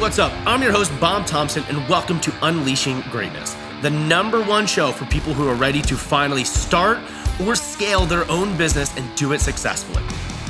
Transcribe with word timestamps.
what's 0.00 0.18
up? 0.18 0.32
I'm 0.46 0.62
your 0.62 0.72
host, 0.72 0.92
Bob 1.00 1.26
Thompson, 1.26 1.64
and 1.70 1.88
welcome 1.88 2.20
to 2.20 2.32
Unleashing 2.42 3.00
Greatness, 3.10 3.56
the 3.80 3.88
number 3.88 4.42
one 4.42 4.66
show 4.66 4.92
for 4.92 5.06
people 5.06 5.32
who 5.32 5.48
are 5.48 5.54
ready 5.54 5.80
to 5.80 5.96
finally 5.96 6.44
start 6.44 6.98
or 7.42 7.54
scale 7.54 8.04
their 8.04 8.30
own 8.30 8.54
business 8.58 8.94
and 8.98 9.16
do 9.16 9.32
it 9.32 9.40
successfully. 9.40 10.02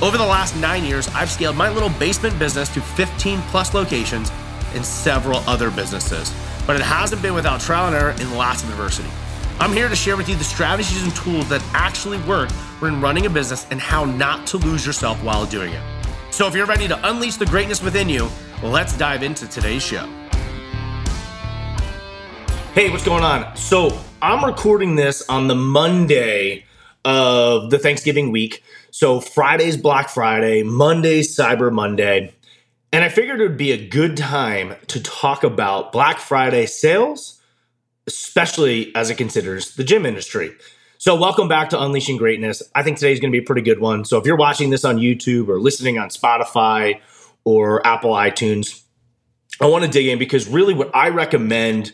Over 0.02 0.18
the 0.18 0.26
last 0.26 0.56
nine 0.56 0.84
years, 0.84 1.06
I've 1.14 1.30
scaled 1.30 1.54
my 1.54 1.68
little 1.68 1.90
basement 1.90 2.36
business 2.40 2.68
to 2.74 2.80
15 2.80 3.40
plus 3.42 3.72
locations 3.72 4.32
and 4.74 4.84
several 4.84 5.38
other 5.48 5.70
businesses, 5.70 6.34
but 6.66 6.74
it 6.74 6.82
hasn't 6.82 7.22
been 7.22 7.34
without 7.34 7.60
trial 7.60 7.86
and 7.86 7.94
error 7.94 8.16
and 8.18 8.36
lots 8.36 8.64
of 8.64 8.70
adversity. 8.70 9.08
I'm 9.60 9.72
here 9.72 9.88
to 9.88 9.96
share 9.96 10.16
with 10.16 10.28
you 10.28 10.34
the 10.34 10.44
strategies 10.44 11.04
and 11.04 11.14
tools 11.14 11.48
that 11.50 11.62
actually 11.72 12.18
work 12.22 12.50
when 12.80 13.00
running 13.00 13.26
a 13.26 13.30
business 13.30 13.64
and 13.70 13.80
how 13.80 14.06
not 14.06 14.44
to 14.48 14.56
lose 14.56 14.84
yourself 14.84 15.22
while 15.22 15.46
doing 15.46 15.72
it. 15.72 15.82
So 16.32 16.48
if 16.48 16.54
you're 16.54 16.66
ready 16.66 16.88
to 16.88 17.08
unleash 17.08 17.36
the 17.36 17.46
greatness 17.46 17.80
within 17.80 18.08
you, 18.08 18.28
let's 18.62 18.96
dive 18.96 19.22
into 19.22 19.46
today's 19.48 19.82
show. 19.82 20.06
Hey, 22.72 22.90
what's 22.90 23.04
going 23.04 23.24
on? 23.24 23.56
So 23.56 23.98
I'm 24.20 24.44
recording 24.44 24.96
this 24.96 25.26
on 25.28 25.48
the 25.48 25.54
Monday 25.54 26.64
of 27.04 27.70
the 27.70 27.78
Thanksgiving 27.78 28.30
week. 28.32 28.62
So 28.90 29.20
Friday's 29.20 29.76
Black 29.76 30.08
Friday, 30.08 30.62
Monday's 30.62 31.36
Cyber 31.36 31.72
Monday. 31.72 32.34
And 32.92 33.04
I 33.04 33.08
figured 33.08 33.40
it 33.40 33.48
would 33.48 33.56
be 33.56 33.72
a 33.72 33.88
good 33.88 34.16
time 34.16 34.74
to 34.88 35.02
talk 35.02 35.44
about 35.44 35.92
Black 35.92 36.18
Friday 36.18 36.66
sales, 36.66 37.40
especially 38.06 38.94
as 38.94 39.10
it 39.10 39.16
considers 39.16 39.74
the 39.74 39.84
gym 39.84 40.06
industry. 40.06 40.52
So, 40.98 41.14
welcome 41.14 41.46
back 41.46 41.68
to 41.70 41.82
Unleashing 41.82 42.16
Greatness. 42.16 42.62
I 42.74 42.82
think 42.82 42.96
today's 42.96 43.20
going 43.20 43.30
to 43.30 43.38
be 43.38 43.44
a 43.44 43.46
pretty 43.46 43.60
good 43.60 43.80
one. 43.80 44.04
So, 44.06 44.18
if 44.18 44.24
you're 44.24 44.36
watching 44.36 44.70
this 44.70 44.84
on 44.84 44.96
YouTube 44.96 45.48
or 45.48 45.60
listening 45.60 45.98
on 45.98 46.08
Spotify 46.08 47.00
or 47.46 47.86
Apple 47.86 48.10
iTunes, 48.10 48.82
I 49.60 49.66
want 49.66 49.84
to 49.84 49.90
dig 49.90 50.06
in 50.08 50.18
because 50.18 50.48
really 50.48 50.74
what 50.74 50.94
I 50.94 51.08
recommend 51.08 51.92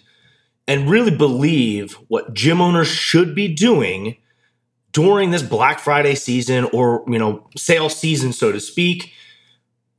and 0.67 0.91
really 0.91 1.15
believe 1.15 1.93
what 2.09 2.33
gym 2.35 2.61
owners 2.61 2.89
should 2.89 3.35
be 3.35 3.47
doing 3.55 4.17
during 4.93 5.31
this 5.31 5.43
Black 5.43 5.79
Friday 5.79 6.15
season 6.15 6.65
or, 6.73 7.05
you 7.07 7.19
know, 7.19 7.49
sale 7.57 7.89
season, 7.89 8.33
so 8.33 8.51
to 8.51 8.61
speak, 8.61 9.13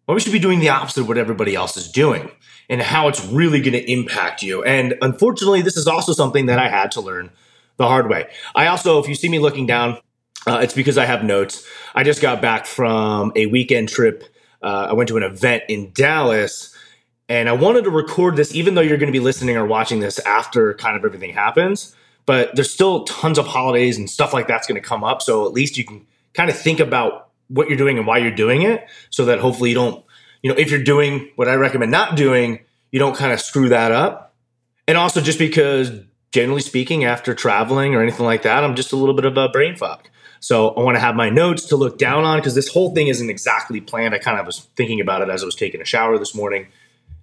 well, 0.07 0.15
we 0.15 0.21
should 0.21 0.33
be 0.33 0.39
doing 0.39 0.59
the 0.59 0.69
opposite 0.69 1.01
of 1.01 1.07
what 1.07 1.17
everybody 1.17 1.55
else 1.55 1.77
is 1.77 1.89
doing 1.89 2.31
and 2.67 2.81
how 2.81 3.07
it's 3.07 3.23
really 3.25 3.61
going 3.61 3.73
to 3.73 3.91
impact 3.91 4.41
you. 4.41 4.63
And 4.63 4.95
unfortunately, 5.01 5.61
this 5.61 5.77
is 5.77 5.87
also 5.87 6.13
something 6.13 6.47
that 6.47 6.59
I 6.59 6.67
had 6.67 6.91
to 6.91 7.01
learn 7.01 7.29
the 7.77 7.87
hard 7.87 8.09
way. 8.09 8.27
I 8.55 8.67
also, 8.67 8.99
if 8.99 9.07
you 9.07 9.15
see 9.15 9.29
me 9.29 9.39
looking 9.39 9.67
down, 9.67 9.99
uh, 10.47 10.59
it's 10.63 10.73
because 10.73 10.97
I 10.97 11.05
have 11.05 11.23
notes. 11.23 11.65
I 11.93 12.03
just 12.03 12.21
got 12.21 12.41
back 12.41 12.65
from 12.65 13.31
a 13.35 13.45
weekend 13.45 13.89
trip. 13.89 14.23
Uh, 14.63 14.87
I 14.89 14.93
went 14.93 15.09
to 15.09 15.17
an 15.17 15.23
event 15.23 15.63
in 15.67 15.91
Dallas, 15.93 16.75
and 17.27 17.49
I 17.49 17.53
wanted 17.53 17.83
to 17.83 17.89
record 17.89 18.35
this, 18.35 18.55
even 18.55 18.75
though 18.75 18.81
you're 18.81 18.97
going 18.97 19.11
to 19.11 19.17
be 19.17 19.23
listening 19.23 19.57
or 19.57 19.65
watching 19.65 19.99
this 19.99 20.19
after 20.19 20.73
kind 20.75 20.95
of 20.95 21.03
everything 21.03 21.33
happens. 21.33 21.95
But 22.25 22.55
there's 22.55 22.71
still 22.71 23.03
tons 23.03 23.37
of 23.37 23.45
holidays 23.45 23.97
and 23.97 24.09
stuff 24.09 24.33
like 24.33 24.47
that's 24.47 24.65
going 24.65 24.81
to 24.81 24.87
come 24.87 25.03
up. 25.03 25.21
So 25.21 25.45
at 25.45 25.51
least 25.51 25.77
you 25.77 25.83
can 25.83 26.07
kind 26.33 26.49
of 26.49 26.57
think 26.57 26.79
about 26.79 27.29
what 27.49 27.67
you're 27.67 27.77
doing 27.77 27.97
and 27.97 28.07
why 28.07 28.19
you're 28.19 28.31
doing 28.31 28.61
it, 28.61 28.87
so 29.09 29.25
that 29.25 29.39
hopefully 29.39 29.69
you 29.69 29.75
don't, 29.75 30.03
you 30.41 30.49
know, 30.49 30.57
if 30.57 30.71
you're 30.71 30.83
doing 30.83 31.29
what 31.35 31.47
I 31.47 31.55
recommend 31.55 31.91
not 31.91 32.15
doing, 32.15 32.59
you 32.91 32.99
don't 32.99 33.15
kind 33.15 33.33
of 33.33 33.41
screw 33.41 33.69
that 33.69 33.91
up. 33.91 34.33
And 34.87 34.97
also 34.97 35.21
just 35.21 35.39
because 35.39 35.91
generally 36.31 36.61
speaking, 36.61 37.03
after 37.05 37.35
traveling 37.35 37.95
or 37.95 38.01
anything 38.01 38.25
like 38.25 38.41
that, 38.43 38.63
I'm 38.63 38.75
just 38.75 38.91
a 38.91 38.95
little 38.95 39.13
bit 39.13 39.25
of 39.25 39.37
a 39.37 39.49
brain 39.49 39.75
fog. 39.75 40.09
So 40.43 40.71
I 40.71 40.81
want 40.81 40.97
to 40.97 40.99
have 40.99 41.15
my 41.15 41.29
notes 41.29 41.67
to 41.67 41.77
look 41.77 41.97
down 41.97 42.25
on 42.25 42.37
because 42.37 42.53
this 42.53 42.67
whole 42.67 42.93
thing 42.93 43.07
isn't 43.07 43.29
exactly 43.29 43.79
planned. 43.79 44.13
I 44.13 44.17
kind 44.17 44.37
of 44.37 44.45
was 44.45 44.67
thinking 44.75 44.99
about 44.99 45.21
it 45.21 45.29
as 45.29 45.41
I 45.41 45.45
was 45.45 45.55
taking 45.55 45.79
a 45.79 45.85
shower 45.85 46.17
this 46.17 46.35
morning 46.35 46.67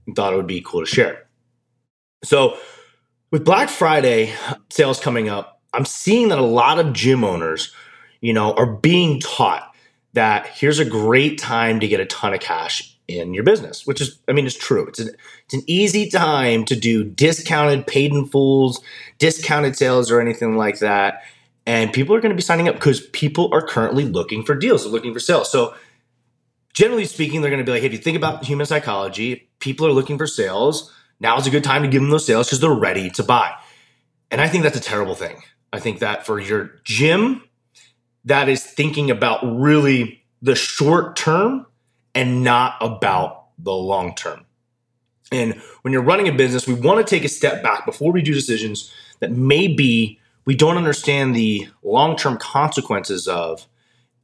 and 0.07 0.17
thought 0.17 0.33
it 0.33 0.37
would 0.37 0.47
be 0.47 0.63
cool 0.63 0.81
to 0.81 0.87
share. 0.87 1.27
So 2.25 2.57
with 3.31 3.45
Black 3.45 3.69
Friday 3.69 4.33
sales 4.71 4.99
coming 4.99 5.29
up, 5.29 5.61
I'm 5.75 5.85
seeing 5.85 6.29
that 6.29 6.39
a 6.39 6.43
lot 6.43 6.79
of 6.79 6.95
gym 6.95 7.23
owners, 7.23 7.75
you 8.23 8.33
know, 8.33 8.55
are 8.55 8.65
being 8.65 9.21
taught 9.21 9.71
that 10.15 10.47
here's 10.47 10.79
a 10.79 10.87
great 10.87 11.39
time 11.39 11.79
to 11.81 11.89
get 11.89 12.01
a 12.01 12.07
ton 12.07 12.33
of 12.33 12.41
cash 12.41 12.97
in 13.07 13.35
your 13.35 13.45
business, 13.45 13.87
which 13.87 14.01
is, 14.01 14.19
I 14.29 14.33
mean, 14.33 14.47
it's 14.47 14.57
true. 14.57 14.87
It's 14.87 14.99
an, 14.99 15.11
it's 15.45 15.55
an 15.55 15.63
easy 15.67 16.09
time 16.09 16.65
to 16.65 16.75
do 16.75 17.05
discounted 17.05 17.87
paid 17.87 18.13
in 18.13 18.25
fulls, 18.25 18.81
discounted 19.19 19.77
sales, 19.77 20.11
or 20.11 20.23
anything 20.23 20.57
like 20.57 20.79
that. 20.79 21.23
And 21.67 21.93
people 21.93 22.15
are 22.17 22.21
going 22.21 22.31
to 22.31 22.37
be 22.37 22.43
signing 22.43 22.69
up 22.69 22.75
because 22.75 23.01
people 23.09 23.51
are 23.53 23.63
currently 23.63 24.05
looking 24.05 24.45
for 24.45 24.55
deals, 24.55 24.85
they're 24.85 24.93
looking 24.93 25.13
for 25.13 25.21
sales. 25.21 25.51
So, 25.51 25.75
generally 26.73 27.05
speaking, 27.05 27.41
they're 27.41 27.51
going 27.51 27.65
to 27.65 27.65
be 27.65 27.73
like, 27.73 27.83
hey, 27.83 27.87
if 27.87 27.93
you 27.93 27.99
think 27.99 28.17
about 28.17 28.45
human 28.45 28.67
psychology, 28.67 29.51
people 29.59 29.87
are 29.87 29.93
looking 29.93 30.19
for 30.19 30.27
sales. 30.27 30.93
Now 31.21 31.37
is 31.37 31.47
a 31.47 31.51
good 31.51 31.65
time 31.65 31.83
to 31.83 31.89
give 31.89 32.01
them 32.01 32.11
those 32.11 32.25
sales 32.25 32.47
because 32.47 32.61
they're 32.61 32.71
ready 32.71 33.11
to 33.11 33.23
buy. 33.23 33.55
And 34.31 34.41
I 34.41 34.49
think 34.49 34.63
that's 34.63 34.77
a 34.77 34.81
terrible 34.81 35.15
thing. 35.15 35.43
I 35.73 35.81
think 35.81 35.99
that 35.99 36.25
for 36.25 36.41
your 36.41 36.81
gym 36.85 37.43
that 38.25 38.49
is 38.49 38.65
thinking 38.65 39.11
about 39.11 39.41
really 39.43 40.23
the 40.43 40.55
short 40.55 41.17
term 41.17 41.67
and 42.15 42.43
not 42.43 42.77
about 42.81 43.47
the 43.59 43.73
long 43.73 44.15
term. 44.15 44.45
And 45.33 45.55
when 45.83 45.93
you're 45.93 46.03
running 46.03 46.29
a 46.29 46.33
business, 46.33 46.67
we 46.67 46.75
want 46.75 47.07
to 47.07 47.09
take 47.09 47.25
a 47.25 47.29
step 47.29 47.63
back 47.63 47.87
before 47.87 48.13
we 48.13 48.23
do 48.23 48.35
decisions 48.35 48.93
that 49.21 49.31
maybe 49.31 50.20
we 50.45 50.55
don't 50.55 50.77
understand 50.77 51.35
the 51.35 51.69
long 51.83 52.17
term 52.17 52.37
consequences 52.39 53.29
of 53.29 53.67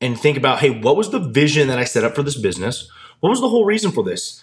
and 0.00 0.18
think 0.18 0.36
about 0.36 0.60
hey, 0.60 0.70
what 0.70 0.96
was 0.96 1.10
the 1.10 1.18
vision 1.18 1.68
that 1.68 1.78
I 1.78 1.84
set 1.84 2.04
up 2.04 2.14
for 2.14 2.22
this 2.22 2.38
business? 2.38 2.90
What 3.20 3.30
was 3.30 3.40
the 3.40 3.48
whole 3.48 3.64
reason 3.64 3.92
for 3.92 4.04
this? 4.04 4.42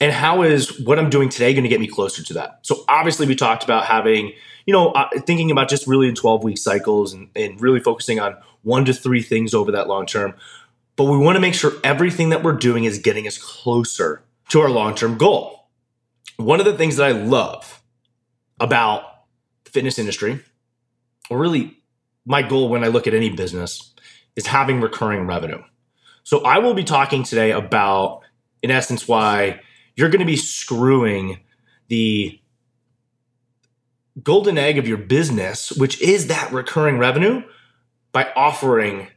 And 0.00 0.12
how 0.12 0.42
is 0.42 0.80
what 0.80 0.98
I'm 0.98 1.10
doing 1.10 1.28
today 1.28 1.52
going 1.52 1.64
to 1.64 1.68
get 1.68 1.80
me 1.80 1.86
closer 1.86 2.22
to 2.22 2.34
that? 2.34 2.60
So, 2.62 2.84
obviously, 2.88 3.26
we 3.26 3.36
talked 3.36 3.64
about 3.64 3.84
having, 3.84 4.32
you 4.64 4.72
know, 4.72 4.92
uh, 4.92 5.08
thinking 5.26 5.50
about 5.50 5.68
just 5.68 5.86
really 5.86 6.08
in 6.08 6.14
12 6.14 6.42
week 6.42 6.56
cycles 6.58 7.12
and, 7.12 7.28
and 7.36 7.60
really 7.60 7.80
focusing 7.80 8.18
on 8.18 8.36
one 8.62 8.86
to 8.86 8.94
three 8.94 9.22
things 9.22 9.52
over 9.52 9.72
that 9.72 9.88
long 9.88 10.06
term 10.06 10.34
but 11.00 11.06
we 11.06 11.16
want 11.16 11.36
to 11.36 11.40
make 11.40 11.54
sure 11.54 11.72
everything 11.82 12.28
that 12.28 12.42
we're 12.42 12.52
doing 12.52 12.84
is 12.84 12.98
getting 12.98 13.26
us 13.26 13.38
closer 13.38 14.22
to 14.50 14.60
our 14.60 14.68
long 14.68 14.94
term 14.94 15.16
goal. 15.16 15.66
One 16.36 16.60
of 16.60 16.66
the 16.66 16.76
things 16.76 16.96
that 16.96 17.06
I 17.06 17.12
love 17.12 17.82
about 18.60 19.24
the 19.64 19.70
fitness 19.70 19.98
industry, 19.98 20.40
or 21.30 21.38
really 21.38 21.78
my 22.26 22.42
goal 22.42 22.68
when 22.68 22.84
I 22.84 22.88
look 22.88 23.06
at 23.06 23.14
any 23.14 23.30
business, 23.30 23.94
is 24.36 24.46
having 24.46 24.80
recurring 24.80 25.26
revenue. 25.26 25.62
So 26.22 26.44
I 26.44 26.58
will 26.58 26.74
be 26.74 26.84
talking 26.84 27.22
today 27.22 27.50
about, 27.50 28.20
in 28.62 28.70
essence, 28.70 29.08
why 29.08 29.60
you're 29.96 30.10
going 30.10 30.20
to 30.20 30.26
be 30.26 30.36
screwing 30.36 31.40
the 31.88 32.38
golden 34.22 34.58
egg 34.58 34.78
of 34.78 34.86
your 34.86 34.98
business, 34.98 35.72
which 35.72 36.00
is 36.00 36.26
that 36.26 36.52
recurring 36.52 36.98
revenue, 36.98 37.42
by 38.12 38.30
offering 38.36 39.08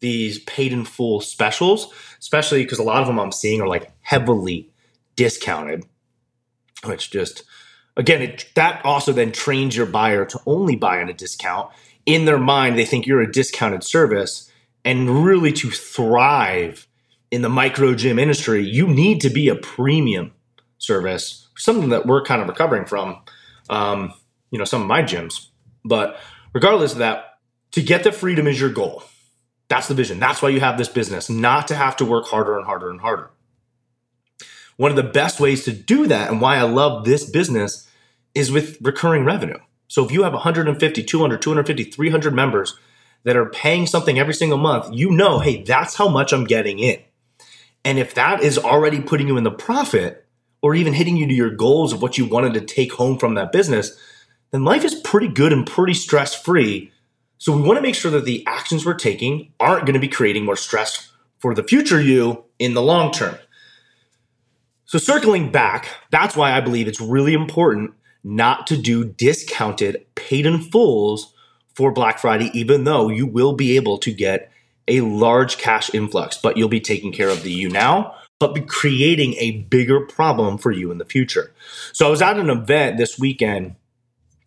these 0.00 0.38
paid 0.40 0.72
in 0.72 0.84
full 0.84 1.20
specials, 1.20 1.92
especially 2.18 2.62
because 2.62 2.78
a 2.78 2.82
lot 2.82 3.02
of 3.02 3.06
them 3.06 3.20
I'm 3.20 3.32
seeing 3.32 3.60
are 3.60 3.68
like 3.68 3.92
heavily 4.00 4.70
discounted, 5.14 5.84
which 6.84 7.10
just 7.10 7.44
again 7.96 8.22
it, 8.22 8.46
that 8.54 8.84
also 8.84 9.12
then 9.12 9.32
trains 9.32 9.76
your 9.76 9.86
buyer 9.86 10.24
to 10.24 10.40
only 10.46 10.76
buy 10.76 11.00
on 11.00 11.08
a 11.08 11.12
discount. 11.12 11.70
In 12.06 12.24
their 12.24 12.38
mind, 12.38 12.78
they 12.78 12.84
think 12.84 13.06
you're 13.06 13.20
a 13.20 13.30
discounted 13.30 13.84
service, 13.84 14.50
and 14.84 15.24
really 15.24 15.52
to 15.52 15.70
thrive 15.70 16.86
in 17.30 17.42
the 17.42 17.48
micro 17.48 17.94
gym 17.94 18.18
industry, 18.18 18.64
you 18.66 18.86
need 18.86 19.20
to 19.20 19.30
be 19.30 19.48
a 19.48 19.54
premium 19.54 20.32
service, 20.78 21.48
something 21.56 21.90
that 21.90 22.06
we're 22.06 22.24
kind 22.24 22.42
of 22.42 22.48
recovering 22.48 22.86
from. 22.86 23.20
Um, 23.68 24.14
you 24.50 24.58
know, 24.58 24.64
some 24.64 24.82
of 24.82 24.88
my 24.88 25.02
gyms, 25.02 25.46
but 25.84 26.18
regardless 26.52 26.92
of 26.92 26.98
that, 26.98 27.38
to 27.72 27.82
get 27.82 28.02
the 28.02 28.10
freedom 28.10 28.48
is 28.48 28.60
your 28.60 28.70
goal 28.70 29.04
that's 29.70 29.86
the 29.86 29.94
vision. 29.94 30.18
That's 30.18 30.42
why 30.42 30.48
you 30.48 30.60
have 30.60 30.76
this 30.76 30.88
business, 30.88 31.30
not 31.30 31.68
to 31.68 31.76
have 31.76 31.96
to 31.98 32.04
work 32.04 32.26
harder 32.26 32.58
and 32.58 32.66
harder 32.66 32.90
and 32.90 33.00
harder. 33.00 33.30
One 34.80 34.90
of 34.90 34.96
the 34.96 35.02
best 35.02 35.40
ways 35.40 35.64
to 35.64 35.72
do 35.72 36.06
that 36.06 36.30
and 36.30 36.40
why 36.40 36.56
I 36.56 36.62
love 36.62 37.04
this 37.04 37.28
business 37.28 37.86
is 38.34 38.50
with 38.50 38.78
recurring 38.80 39.26
revenue. 39.26 39.58
So 39.88 40.06
if 40.06 40.10
you 40.10 40.22
have 40.22 40.32
150, 40.32 41.02
200, 41.02 41.42
250, 41.42 41.84
300 41.84 42.34
members 42.34 42.78
that 43.24 43.36
are 43.36 43.50
paying 43.50 43.86
something 43.86 44.18
every 44.18 44.32
single 44.32 44.56
month, 44.56 44.88
you 44.90 45.10
know, 45.10 45.38
hey, 45.40 45.62
that's 45.64 45.96
how 45.96 46.08
much 46.08 46.32
I'm 46.32 46.44
getting 46.44 46.78
in. 46.78 46.98
And 47.84 47.98
if 47.98 48.14
that 48.14 48.42
is 48.42 48.56
already 48.56 49.02
putting 49.02 49.28
you 49.28 49.36
in 49.36 49.44
the 49.44 49.50
profit 49.50 50.26
or 50.62 50.74
even 50.74 50.94
hitting 50.94 51.18
you 51.18 51.26
to 51.26 51.34
your 51.34 51.50
goals 51.50 51.92
of 51.92 52.00
what 52.00 52.16
you 52.16 52.24
wanted 52.24 52.54
to 52.54 52.62
take 52.62 52.94
home 52.94 53.18
from 53.18 53.34
that 53.34 53.52
business, 53.52 53.98
then 54.50 54.64
life 54.64 54.82
is 54.82 54.94
pretty 54.94 55.28
good 55.28 55.52
and 55.52 55.66
pretty 55.66 55.92
stress 55.92 56.34
free 56.34 56.90
so 57.36 57.56
we 57.56 57.62
want 57.62 57.76
to 57.76 57.82
make 57.82 57.94
sure 57.94 58.10
that 58.10 58.26
the 58.26 58.44
actions 58.46 58.84
we're 58.86 58.92
taking 58.94 59.52
aren't 59.60 59.86
going 59.86 59.94
to 59.94 60.00
be 60.00 60.08
creating 60.08 60.44
more 60.44 60.56
stress 60.56 61.10
for 61.38 61.54
the 61.54 61.62
future 61.62 61.98
you 61.98 62.44
in 62.58 62.74
the 62.74 62.82
long 62.82 63.12
term. 63.12 63.34
So 64.90 64.98
circling 64.98 65.52
back, 65.52 65.88
that's 66.10 66.34
why 66.34 66.50
I 66.50 66.60
believe 66.60 66.88
it's 66.88 67.00
really 67.00 67.32
important 67.32 67.94
not 68.24 68.66
to 68.66 68.76
do 68.76 69.04
discounted 69.04 70.04
paid 70.16 70.46
in 70.46 70.60
fulls 70.60 71.32
for 71.76 71.92
Black 71.92 72.18
Friday, 72.18 72.50
even 72.54 72.82
though 72.82 73.08
you 73.08 73.24
will 73.24 73.52
be 73.52 73.76
able 73.76 73.98
to 73.98 74.12
get 74.12 74.50
a 74.88 75.02
large 75.02 75.58
cash 75.58 75.94
influx, 75.94 76.36
but 76.36 76.56
you'll 76.56 76.68
be 76.68 76.80
taking 76.80 77.12
care 77.12 77.28
of 77.28 77.44
the 77.44 77.52
you 77.52 77.68
now 77.68 78.16
but 78.40 78.52
be 78.52 78.62
creating 78.62 79.34
a 79.34 79.60
bigger 79.68 80.00
problem 80.00 80.58
for 80.58 80.72
you 80.72 80.90
in 80.90 80.98
the 80.98 81.04
future. 81.04 81.52
So 81.92 82.08
I 82.08 82.10
was 82.10 82.22
at 82.22 82.38
an 82.38 82.50
event 82.50 82.96
this 82.96 83.16
weekend. 83.16 83.76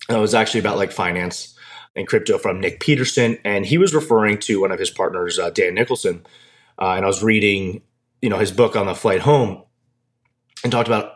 It 0.09 0.17
was 0.17 0.33
actually 0.33 0.59
about 0.59 0.75
like 0.75 0.91
finance 0.91 1.57
and 1.95 2.05
crypto 2.05 2.37
from 2.37 2.59
Nick 2.59 2.81
Peterson, 2.81 3.37
and 3.45 3.65
he 3.65 3.77
was 3.77 3.93
referring 3.93 4.39
to 4.39 4.59
one 4.59 4.73
of 4.73 4.79
his 4.79 4.89
partners, 4.89 5.39
uh, 5.39 5.51
Dan 5.51 5.75
Nicholson. 5.75 6.25
Uh, 6.77 6.95
and 6.95 7.05
I 7.05 7.07
was 7.07 7.23
reading, 7.23 7.81
you 8.21 8.29
know, 8.29 8.39
his 8.39 8.51
book 8.51 8.75
on 8.75 8.87
the 8.87 8.95
flight 8.95 9.21
home, 9.21 9.61
and 10.63 10.71
talked 10.71 10.87
about, 10.87 11.13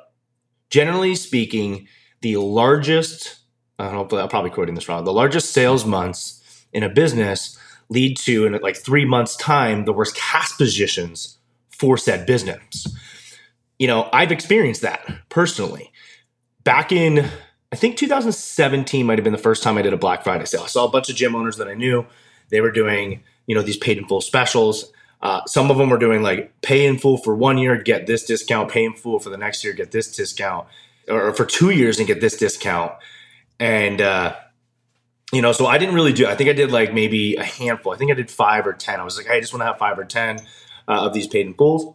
generally 0.70 1.16
speaking, 1.16 1.88
the 2.22 2.38
largest. 2.38 3.40
Uh, 3.80 3.92
Don't 3.92 4.12
know, 4.12 4.20
I'm 4.20 4.30
probably 4.30 4.50
quoting 4.50 4.76
this 4.76 4.90
wrong. 4.90 5.04
The 5.04 5.14
largest 5.14 5.52
sales 5.52 5.86
months 5.86 6.66
in 6.74 6.84
a 6.84 6.90
business 6.90 7.58
lead 7.90 8.18
to, 8.18 8.46
in 8.46 8.54
like 8.62 8.76
three 8.76 9.06
months' 9.06 9.36
time, 9.36 9.86
the 9.86 9.94
worst 9.94 10.16
cash 10.16 10.56
positions 10.58 11.38
for 11.70 11.98
said 11.98 12.26
business. 12.26 12.88
You 13.80 13.88
know, 13.88 14.10
I've 14.12 14.32
experienced 14.32 14.82
that 14.82 15.08
personally. 15.30 15.92
Back 16.64 16.92
in, 16.92 17.30
I 17.72 17.76
think 17.76 17.98
2017 17.98 19.06
might 19.06 19.18
have 19.18 19.24
been 19.24 19.34
the 19.34 19.40
first 19.40 19.64
time 19.64 19.78
I 19.78 19.84
did 19.84 19.94
a 19.94 19.98
Black 19.98 20.24
Friday 20.24 20.46
sale. 20.46 20.64
I 20.64 20.68
saw 20.68 20.86
a 20.86 20.90
bunch 20.92 21.10
of 21.10 21.16
gym 21.16 21.36
owners 21.36 21.58
that 21.58 21.68
I 21.68 21.76
knew. 21.76 22.06
They 22.50 22.62
were 22.62 22.72
doing, 22.72 23.24
you 23.46 23.56
know, 23.56 23.62
these 23.62 23.78
paid 23.78 23.98
in 23.98 24.08
full 24.08 24.22
specials. 24.22 24.92
Uh, 25.22 25.42
some 25.46 25.72
of 25.72 25.78
them 25.78 25.90
were 25.90 25.98
doing 25.98 26.22
like 26.22 26.62
pay 26.62 26.86
in 26.86 26.98
full 26.98 27.18
for 27.18 27.36
one 27.36 27.58
year, 27.58 27.82
get 27.82 28.08
this 28.08 28.26
discount, 28.26 28.70
pay 28.70 28.86
in 28.86 28.94
full 28.94 29.20
for 29.20 29.30
the 29.30 29.38
next 29.38 29.64
year, 29.64 29.74
get 29.74 29.92
this 29.92 30.16
discount, 30.16 30.68
or 31.08 31.34
for 31.34 31.46
two 31.46 31.72
years 31.72 31.98
and 31.98 32.08
get 32.08 32.22
this 32.22 32.38
discount. 32.38 32.94
And, 33.60 34.00
uh, 34.02 34.36
you 35.34 35.42
know, 35.42 35.52
so 35.52 35.66
I 35.66 35.78
didn't 35.78 35.96
really 35.96 36.14
do. 36.14 36.28
I 36.28 36.36
think 36.36 36.50
I 36.50 36.54
did 36.54 36.72
like 36.72 36.94
maybe 36.94 37.36
a 37.36 37.44
handful. 37.44 37.94
I 37.94 37.98
think 37.98 38.12
I 38.12 38.14
did 38.14 38.30
five 38.32 38.66
or 38.66 38.74
ten. 38.74 39.00
I 39.00 39.04
was 39.04 39.18
like, 39.18 39.28
hey, 39.28 39.38
I 39.38 39.40
just 39.42 39.54
want 39.54 39.62
to 39.62 39.66
have 39.66 39.78
five 39.78 40.00
or 40.00 40.06
ten 40.06 40.40
uh, 40.88 41.06
of 41.06 41.14
these 41.14 41.28
paid 41.28 41.46
in 41.46 41.54
fulls. 41.54 41.94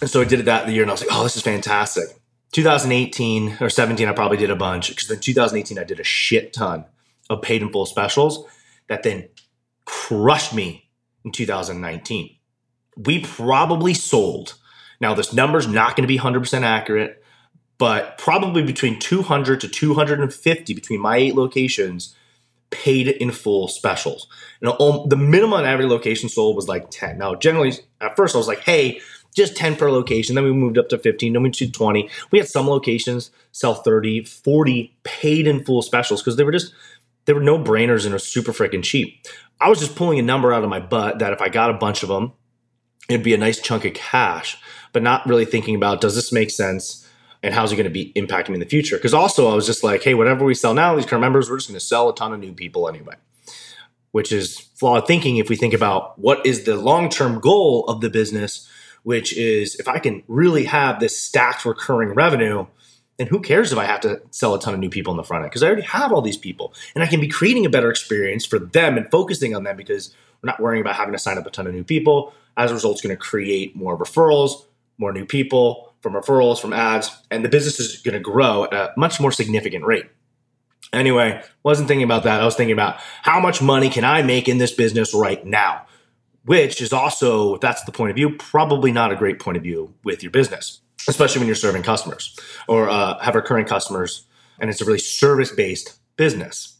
And 0.00 0.08
so 0.08 0.20
I 0.20 0.24
did 0.24 0.40
it 0.40 0.44
that 0.44 0.68
year, 0.68 0.82
and 0.82 0.90
I 0.90 0.94
was 0.94 1.00
like, 1.00 1.10
oh, 1.12 1.22
this 1.22 1.36
is 1.36 1.42
fantastic. 1.42 2.04
2018 2.52 3.58
or 3.60 3.70
17, 3.70 4.06
I 4.06 4.12
probably 4.12 4.36
did 4.36 4.50
a 4.50 4.56
bunch 4.56 4.90
because 4.90 5.08
then 5.08 5.20
2018 5.20 5.78
I 5.78 5.84
did 5.84 5.98
a 6.00 6.04
shit 6.04 6.52
ton 6.52 6.84
of 7.30 7.40
paid 7.40 7.62
in 7.62 7.72
full 7.72 7.86
specials 7.86 8.44
that 8.88 9.02
then 9.02 9.28
crushed 9.86 10.54
me 10.54 10.88
in 11.24 11.32
2019. 11.32 12.36
We 12.96 13.20
probably 13.20 13.94
sold. 13.94 14.54
Now 15.00 15.14
this 15.14 15.32
number's 15.32 15.66
not 15.66 15.96
going 15.96 16.02
to 16.02 16.08
be 16.08 16.18
100% 16.18 16.62
accurate, 16.62 17.22
but 17.78 18.18
probably 18.18 18.62
between 18.62 18.98
200 18.98 19.60
to 19.60 19.68
250 19.68 20.74
between 20.74 21.00
my 21.00 21.16
eight 21.16 21.34
locations 21.34 22.14
paid 22.70 23.08
in 23.08 23.30
full 23.30 23.68
specials. 23.68 24.26
Know, 24.60 25.06
the 25.08 25.16
minimum 25.16 25.54
on 25.54 25.64
every 25.64 25.86
location 25.86 26.28
sold 26.28 26.56
was 26.56 26.68
like 26.68 26.90
10. 26.90 27.18
Now, 27.18 27.34
generally, 27.34 27.72
at 28.00 28.16
first 28.16 28.34
I 28.34 28.38
was 28.38 28.48
like, 28.48 28.60
hey, 28.60 29.00
just 29.34 29.56
10 29.56 29.76
per 29.76 29.90
location. 29.90 30.34
Then 30.34 30.44
we 30.44 30.52
moved 30.52 30.78
up 30.78 30.88
to 30.90 30.98
15, 30.98 31.32
then 31.32 31.42
we 31.42 31.48
moved 31.48 31.58
to 31.58 31.70
20. 31.70 32.08
We 32.30 32.38
had 32.38 32.48
some 32.48 32.68
locations 32.68 33.30
sell 33.52 33.74
30, 33.74 34.24
40 34.24 34.96
paid 35.04 35.46
in 35.46 35.64
full 35.64 35.82
specials 35.82 36.20
because 36.20 36.36
they 36.36 36.44
were 36.44 36.52
just, 36.52 36.72
they 37.24 37.32
were 37.32 37.40
no 37.40 37.58
brainers 37.58 38.04
and 38.04 38.14
are 38.14 38.18
super 38.18 38.52
freaking 38.52 38.82
cheap. 38.82 39.26
I 39.60 39.68
was 39.68 39.78
just 39.78 39.96
pulling 39.96 40.18
a 40.18 40.22
number 40.22 40.52
out 40.52 40.64
of 40.64 40.70
my 40.70 40.80
butt 40.80 41.20
that 41.20 41.32
if 41.32 41.40
I 41.40 41.48
got 41.48 41.70
a 41.70 41.74
bunch 41.74 42.02
of 42.02 42.08
them, 42.08 42.32
it'd 43.08 43.24
be 43.24 43.34
a 43.34 43.38
nice 43.38 43.60
chunk 43.60 43.84
of 43.84 43.94
cash, 43.94 44.58
but 44.92 45.02
not 45.02 45.26
really 45.26 45.44
thinking 45.44 45.74
about 45.74 46.00
does 46.00 46.14
this 46.14 46.32
make 46.32 46.50
sense? 46.50 47.02
and 47.42 47.52
how's 47.52 47.72
it 47.72 47.76
going 47.76 47.84
to 47.84 47.90
be 47.90 48.12
impacting 48.14 48.50
me 48.50 48.54
in 48.54 48.60
the 48.60 48.66
future? 48.66 48.96
Because 48.96 49.14
also 49.14 49.48
I 49.48 49.54
was 49.54 49.66
just 49.66 49.82
like, 49.82 50.02
hey, 50.02 50.14
whatever 50.14 50.44
we 50.44 50.54
sell 50.54 50.74
now, 50.74 50.94
these 50.94 51.06
current 51.06 51.22
members, 51.22 51.50
we're 51.50 51.56
just 51.56 51.68
going 51.68 51.78
to 51.78 51.84
sell 51.84 52.08
a 52.08 52.14
ton 52.14 52.32
of 52.32 52.40
new 52.40 52.52
people 52.52 52.88
anyway, 52.88 53.14
which 54.12 54.32
is 54.32 54.58
flawed 54.58 55.06
thinking 55.06 55.38
if 55.38 55.48
we 55.48 55.56
think 55.56 55.74
about 55.74 56.18
what 56.18 56.44
is 56.46 56.64
the 56.64 56.76
long 56.76 57.08
term 57.08 57.40
goal 57.40 57.84
of 57.86 58.00
the 58.00 58.10
business, 58.10 58.68
which 59.02 59.36
is 59.36 59.74
if 59.76 59.88
I 59.88 59.98
can 59.98 60.22
really 60.28 60.64
have 60.64 61.00
this 61.00 61.20
stacked 61.20 61.64
recurring 61.64 62.10
revenue, 62.10 62.66
then 63.18 63.26
who 63.26 63.40
cares 63.40 63.72
if 63.72 63.78
I 63.78 63.84
have 63.84 64.00
to 64.02 64.22
sell 64.30 64.54
a 64.54 64.60
ton 64.60 64.74
of 64.74 64.80
new 64.80 64.90
people 64.90 65.12
in 65.12 65.16
the 65.16 65.24
front 65.24 65.42
end? 65.42 65.50
Because 65.50 65.62
I 65.62 65.66
already 65.66 65.82
have 65.82 66.12
all 66.12 66.22
these 66.22 66.36
people 66.36 66.72
and 66.94 67.02
I 67.02 67.08
can 67.08 67.20
be 67.20 67.28
creating 67.28 67.66
a 67.66 67.70
better 67.70 67.90
experience 67.90 68.46
for 68.46 68.60
them 68.60 68.96
and 68.96 69.10
focusing 69.10 69.54
on 69.54 69.64
them 69.64 69.76
because 69.76 70.14
we're 70.40 70.48
not 70.48 70.60
worrying 70.60 70.80
about 70.80 70.94
having 70.94 71.12
to 71.12 71.18
sign 71.18 71.38
up 71.38 71.46
a 71.46 71.50
ton 71.50 71.66
of 71.66 71.74
new 71.74 71.84
people. 71.84 72.32
As 72.56 72.70
a 72.70 72.74
result, 72.74 72.94
it's 72.94 73.00
going 73.02 73.16
to 73.16 73.20
create 73.20 73.74
more 73.74 73.96
referrals, 73.96 74.64
more 74.98 75.12
new 75.12 75.24
people, 75.24 75.94
from 76.00 76.14
referrals, 76.14 76.60
from 76.60 76.72
ads, 76.72 77.10
and 77.30 77.44
the 77.44 77.48
business 77.48 77.78
is 77.78 78.02
going 78.02 78.14
to 78.14 78.20
grow 78.20 78.64
at 78.64 78.72
a 78.72 78.92
much 78.96 79.20
more 79.20 79.32
significant 79.32 79.84
rate. 79.84 80.06
Anyway, 80.92 81.42
wasn't 81.62 81.88
thinking 81.88 82.04
about 82.04 82.24
that. 82.24 82.40
I 82.40 82.44
was 82.44 82.56
thinking 82.56 82.74
about 82.74 82.96
how 83.22 83.40
much 83.40 83.62
money 83.62 83.88
can 83.88 84.04
I 84.04 84.22
make 84.22 84.48
in 84.48 84.58
this 84.58 84.72
business 84.72 85.14
right 85.14 85.44
now, 85.46 85.86
which 86.44 86.82
is 86.82 86.92
also, 86.92 87.56
that's 87.58 87.84
the 87.84 87.92
point 87.92 88.10
of 88.10 88.16
view, 88.16 88.36
probably 88.36 88.92
not 88.92 89.12
a 89.12 89.16
great 89.16 89.38
point 89.38 89.56
of 89.56 89.62
view 89.62 89.94
with 90.04 90.22
your 90.22 90.32
business, 90.32 90.80
especially 91.08 91.38
when 91.38 91.46
you're 91.46 91.54
serving 91.54 91.82
customers 91.82 92.38
or 92.68 92.90
uh, 92.90 93.18
have 93.20 93.34
recurring 93.34 93.64
customers 93.64 94.26
and 94.58 94.70
it's 94.70 94.80
a 94.80 94.84
really 94.84 94.98
service 94.98 95.50
based 95.50 95.98
business. 96.16 96.78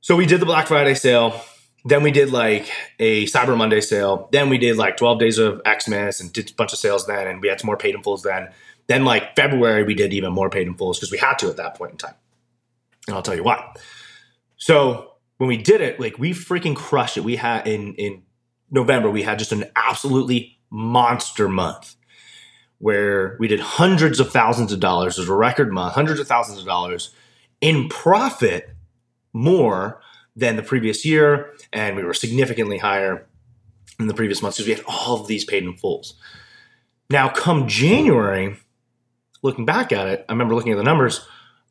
So 0.00 0.16
we 0.16 0.26
did 0.26 0.40
the 0.40 0.46
Black 0.46 0.66
Friday 0.66 0.94
sale 0.94 1.40
then 1.84 2.02
we 2.02 2.10
did 2.10 2.30
like 2.30 2.70
a 2.98 3.24
Cyber 3.26 3.56
Monday 3.56 3.80
sale. 3.80 4.28
Then 4.32 4.48
we 4.48 4.58
did 4.58 4.76
like 4.76 4.96
12 4.96 5.18
days 5.18 5.38
of 5.38 5.62
Xmas 5.66 6.20
and 6.20 6.32
did 6.32 6.50
a 6.50 6.54
bunch 6.54 6.72
of 6.72 6.78
sales 6.78 7.06
then. 7.06 7.26
And 7.26 7.40
we 7.40 7.48
had 7.48 7.60
some 7.60 7.66
more 7.66 7.76
paid 7.76 7.94
in 7.94 8.02
fulls 8.02 8.22
then. 8.22 8.48
Then, 8.86 9.04
like 9.04 9.36
February, 9.36 9.84
we 9.84 9.94
did 9.94 10.12
even 10.12 10.32
more 10.32 10.50
paid 10.50 10.66
in 10.66 10.74
fulls 10.74 10.98
because 10.98 11.12
we 11.12 11.18
had 11.18 11.38
to 11.38 11.48
at 11.48 11.56
that 11.56 11.76
point 11.76 11.92
in 11.92 11.98
time. 11.98 12.14
And 13.06 13.16
I'll 13.16 13.22
tell 13.22 13.36
you 13.36 13.44
why. 13.44 13.72
So 14.56 15.12
when 15.38 15.48
we 15.48 15.56
did 15.56 15.80
it, 15.80 15.98
like 16.00 16.18
we 16.18 16.32
freaking 16.32 16.76
crushed 16.76 17.16
it. 17.16 17.24
We 17.24 17.36
had 17.36 17.66
in 17.66 17.94
in 17.94 18.22
November, 18.70 19.10
we 19.10 19.22
had 19.22 19.38
just 19.38 19.52
an 19.52 19.64
absolutely 19.74 20.58
monster 20.70 21.48
month 21.48 21.96
where 22.78 23.36
we 23.38 23.48
did 23.48 23.60
hundreds 23.60 24.20
of 24.20 24.30
thousands 24.30 24.72
of 24.72 24.80
dollars. 24.80 25.18
It 25.18 25.22
was 25.22 25.28
a 25.28 25.34
record 25.34 25.72
month, 25.72 25.94
hundreds 25.94 26.20
of 26.20 26.26
thousands 26.26 26.58
of 26.58 26.66
dollars 26.66 27.10
in 27.60 27.88
profit 27.88 28.70
more 29.32 30.00
than 30.36 30.56
the 30.56 30.62
previous 30.62 31.04
year, 31.04 31.52
and 31.72 31.96
we 31.96 32.04
were 32.04 32.14
significantly 32.14 32.78
higher 32.78 33.26
in 33.98 34.06
the 34.06 34.14
previous 34.14 34.42
months 34.42 34.56
because 34.56 34.66
we 34.68 34.74
had 34.74 34.84
all 34.86 35.20
of 35.20 35.26
these 35.26 35.44
paid 35.44 35.64
in 35.64 35.76
fulls. 35.76 36.14
Now, 37.10 37.28
come 37.28 37.66
January, 37.66 38.56
looking 39.42 39.64
back 39.64 39.92
at 39.92 40.06
it, 40.06 40.24
I 40.28 40.32
remember 40.32 40.54
looking 40.54 40.72
at 40.72 40.76
the 40.76 40.84
numbers. 40.84 41.26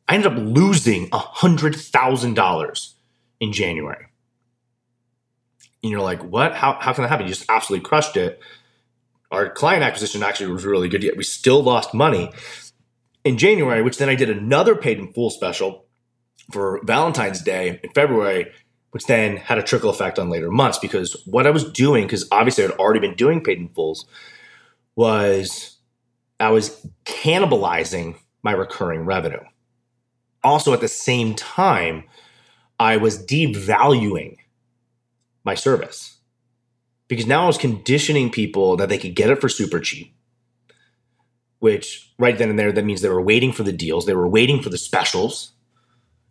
I 0.06 0.14
ended 0.14 0.32
up 0.32 0.38
losing 0.38 1.08
$100,000 1.10 2.92
in 3.40 3.52
January. 3.52 4.06
And 5.82 5.90
you're 5.90 6.02
like, 6.02 6.22
what? 6.22 6.54
How, 6.54 6.76
how 6.78 6.92
can 6.92 7.02
that 7.02 7.08
happen? 7.08 7.26
You 7.26 7.32
just 7.32 7.48
absolutely 7.48 7.88
crushed 7.88 8.16
it. 8.16 8.40
Our 9.30 9.48
client 9.48 9.82
acquisition 9.82 10.22
actually 10.22 10.52
was 10.52 10.64
really 10.64 10.88
good, 10.88 11.02
yet 11.02 11.16
we 11.16 11.22
still 11.22 11.62
lost 11.62 11.94
money 11.94 12.30
in 13.24 13.38
January, 13.38 13.80
which 13.80 13.98
then 13.98 14.08
I 14.08 14.14
did 14.14 14.28
another 14.28 14.74
paid 14.74 14.98
in 14.98 15.12
full 15.12 15.30
special 15.30 15.86
for 16.50 16.80
Valentine's 16.84 17.42
Day 17.42 17.80
in 17.82 17.90
February, 17.90 18.50
which 18.90 19.06
then 19.06 19.36
had 19.36 19.58
a 19.58 19.62
trickle 19.62 19.90
effect 19.90 20.18
on 20.18 20.30
later 20.30 20.50
months 20.50 20.78
because 20.78 21.22
what 21.26 21.46
I 21.46 21.50
was 21.50 21.64
doing, 21.64 22.04
because 22.04 22.26
obviously 22.32 22.64
I'd 22.64 22.72
already 22.72 23.00
been 23.00 23.14
doing 23.14 23.42
paid 23.42 23.58
in 23.58 23.68
fulls, 23.68 24.06
was 24.96 25.78
I 26.38 26.50
was 26.50 26.86
cannibalizing 27.04 28.16
my 28.42 28.52
recurring 28.52 29.04
revenue. 29.04 29.40
Also, 30.42 30.72
at 30.72 30.80
the 30.80 30.88
same 30.88 31.34
time, 31.34 32.04
I 32.78 32.96
was 32.96 33.24
devaluing 33.24 34.36
my 35.44 35.54
service 35.54 36.18
because 37.08 37.26
now 37.26 37.44
I 37.44 37.46
was 37.46 37.58
conditioning 37.58 38.30
people 38.30 38.76
that 38.76 38.88
they 38.88 38.98
could 38.98 39.14
get 39.14 39.30
it 39.30 39.40
for 39.40 39.48
super 39.48 39.80
cheap. 39.80 40.14
Which 41.58 42.10
right 42.18 42.38
then 42.38 42.48
and 42.48 42.58
there, 42.58 42.72
that 42.72 42.84
means 42.84 43.02
they 43.02 43.10
were 43.10 43.20
waiting 43.20 43.52
for 43.52 43.64
the 43.64 43.72
deals, 43.72 44.06
they 44.06 44.14
were 44.14 44.28
waiting 44.28 44.62
for 44.62 44.70
the 44.70 44.78
specials, 44.78 45.52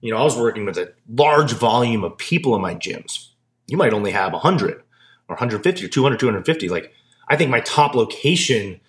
you 0.02 0.12
know, 0.12 0.18
I 0.18 0.24
was 0.24 0.38
working 0.38 0.66
with 0.66 0.78
a 0.78 0.94
large 1.10 1.54
volume 1.54 2.04
of 2.04 2.18
people 2.18 2.56
in 2.56 2.62
my 2.62 2.76
gyms. 2.76 3.30
You 3.68 3.78
might 3.78 3.94
only 3.94 4.12
have 4.12 4.34
100 4.34 4.72
or 4.72 4.82
150 5.28 5.86
or 5.86 5.88
200, 5.88 6.20
250. 6.20 6.70
Like, 6.70 6.94
I 7.28 7.36
think 7.36 7.52
my 7.52 7.60
top 7.62 7.96
location 7.96 8.80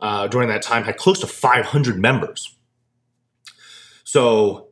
uh, 0.00 0.26
during 0.28 0.48
that 0.48 0.62
time 0.62 0.84
had 0.84 0.96
close 0.96 1.20
to 1.20 1.26
500 1.26 1.98
members. 1.98 2.56
So, 4.04 4.68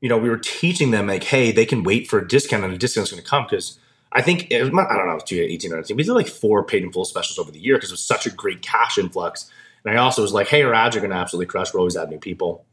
you 0.00 0.08
know, 0.08 0.18
we 0.18 0.28
were 0.28 0.38
teaching 0.38 0.90
them 0.90 1.06
like, 1.06 1.24
hey, 1.24 1.52
they 1.52 1.66
can 1.66 1.82
wait 1.82 2.08
for 2.08 2.18
a 2.18 2.26
discount 2.26 2.64
and 2.64 2.72
a 2.72 2.78
discount's 2.78 3.10
going 3.10 3.22
to 3.22 3.28
come 3.28 3.44
because 3.48 3.78
I 4.12 4.22
think 4.22 4.50
it 4.50 4.62
was, 4.62 4.70
I 4.70 4.96
don't 4.96 5.06
know, 5.06 5.20
18 5.30 5.72
or 5.72 5.76
19. 5.76 5.96
We 5.96 6.02
did 6.02 6.12
like 6.12 6.28
four 6.28 6.64
paid 6.64 6.82
in 6.82 6.92
full 6.92 7.04
specials 7.04 7.38
over 7.38 7.50
the 7.50 7.60
year 7.60 7.76
because 7.76 7.90
it 7.90 7.94
was 7.94 8.04
such 8.04 8.26
a 8.26 8.30
great 8.30 8.62
cash 8.62 8.98
influx. 8.98 9.50
And 9.84 9.96
I 9.96 10.00
also 10.02 10.22
was 10.22 10.32
like, 10.32 10.48
hey, 10.48 10.62
our 10.62 10.74
ads 10.74 10.96
are 10.96 11.00
going 11.00 11.10
to 11.10 11.16
absolutely 11.16 11.46
crush. 11.46 11.72
We're 11.72 11.80
always 11.80 11.96
adding 11.96 12.10
new 12.10 12.18
people 12.18 12.64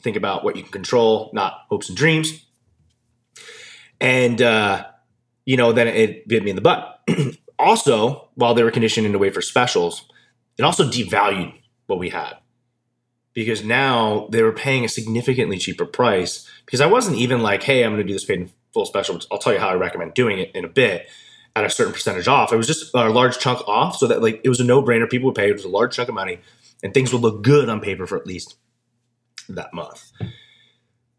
think 0.00 0.16
about 0.16 0.44
what 0.44 0.56
you 0.56 0.62
can 0.62 0.72
control, 0.72 1.30
not 1.32 1.66
hopes 1.68 1.88
and 1.88 1.96
dreams. 1.96 2.44
And, 4.00 4.40
uh, 4.42 4.86
you 5.44 5.56
know, 5.56 5.72
then 5.72 5.88
it 5.88 6.28
bit 6.28 6.44
me 6.44 6.50
in 6.50 6.56
the 6.56 6.62
butt. 6.62 7.00
also, 7.58 8.28
while 8.34 8.54
they 8.54 8.62
were 8.62 8.70
conditioning 8.70 9.12
to 9.12 9.18
wait 9.18 9.34
for 9.34 9.42
specials, 9.42 10.06
it 10.58 10.62
also 10.62 10.88
devalued 10.88 11.54
what 11.86 11.98
we 11.98 12.10
had 12.10 12.34
because 13.32 13.62
now 13.62 14.28
they 14.30 14.42
were 14.42 14.52
paying 14.52 14.84
a 14.84 14.88
significantly 14.88 15.58
cheaper 15.58 15.84
price 15.84 16.48
because 16.64 16.80
I 16.80 16.86
wasn't 16.86 17.18
even 17.18 17.42
like, 17.42 17.62
hey, 17.62 17.84
I'm 17.84 17.92
going 17.92 18.02
to 18.02 18.06
do 18.06 18.14
this 18.14 18.24
paid 18.24 18.40
in 18.40 18.50
full 18.72 18.86
special. 18.86 19.20
I'll 19.30 19.38
tell 19.38 19.52
you 19.52 19.58
how 19.58 19.68
I 19.68 19.74
recommend 19.74 20.14
doing 20.14 20.38
it 20.38 20.50
in 20.54 20.64
a 20.64 20.68
bit. 20.68 21.06
at 21.54 21.64
a 21.64 21.70
certain 21.70 21.94
percentage 21.94 22.28
off. 22.28 22.52
It 22.52 22.56
was 22.56 22.66
just 22.66 22.94
a 22.94 23.08
large 23.08 23.38
chunk 23.38 23.66
off, 23.66 23.96
so 23.96 24.06
that 24.08 24.20
like 24.20 24.42
it 24.44 24.50
was 24.50 24.60
a 24.60 24.64
no 24.64 24.82
brainer. 24.82 25.08
People 25.08 25.26
would 25.26 25.34
pay. 25.34 25.48
It 25.48 25.54
was 25.54 25.64
a 25.64 25.68
large 25.68 25.96
chunk 25.96 26.10
of 26.10 26.14
money, 26.14 26.38
and 26.82 26.92
things 26.92 27.12
would 27.12 27.22
look 27.22 27.42
good 27.42 27.70
on 27.70 27.80
paper 27.80 28.06
for 28.06 28.18
at 28.18 28.26
least 28.26 28.56
that 29.54 29.72
month. 29.72 30.12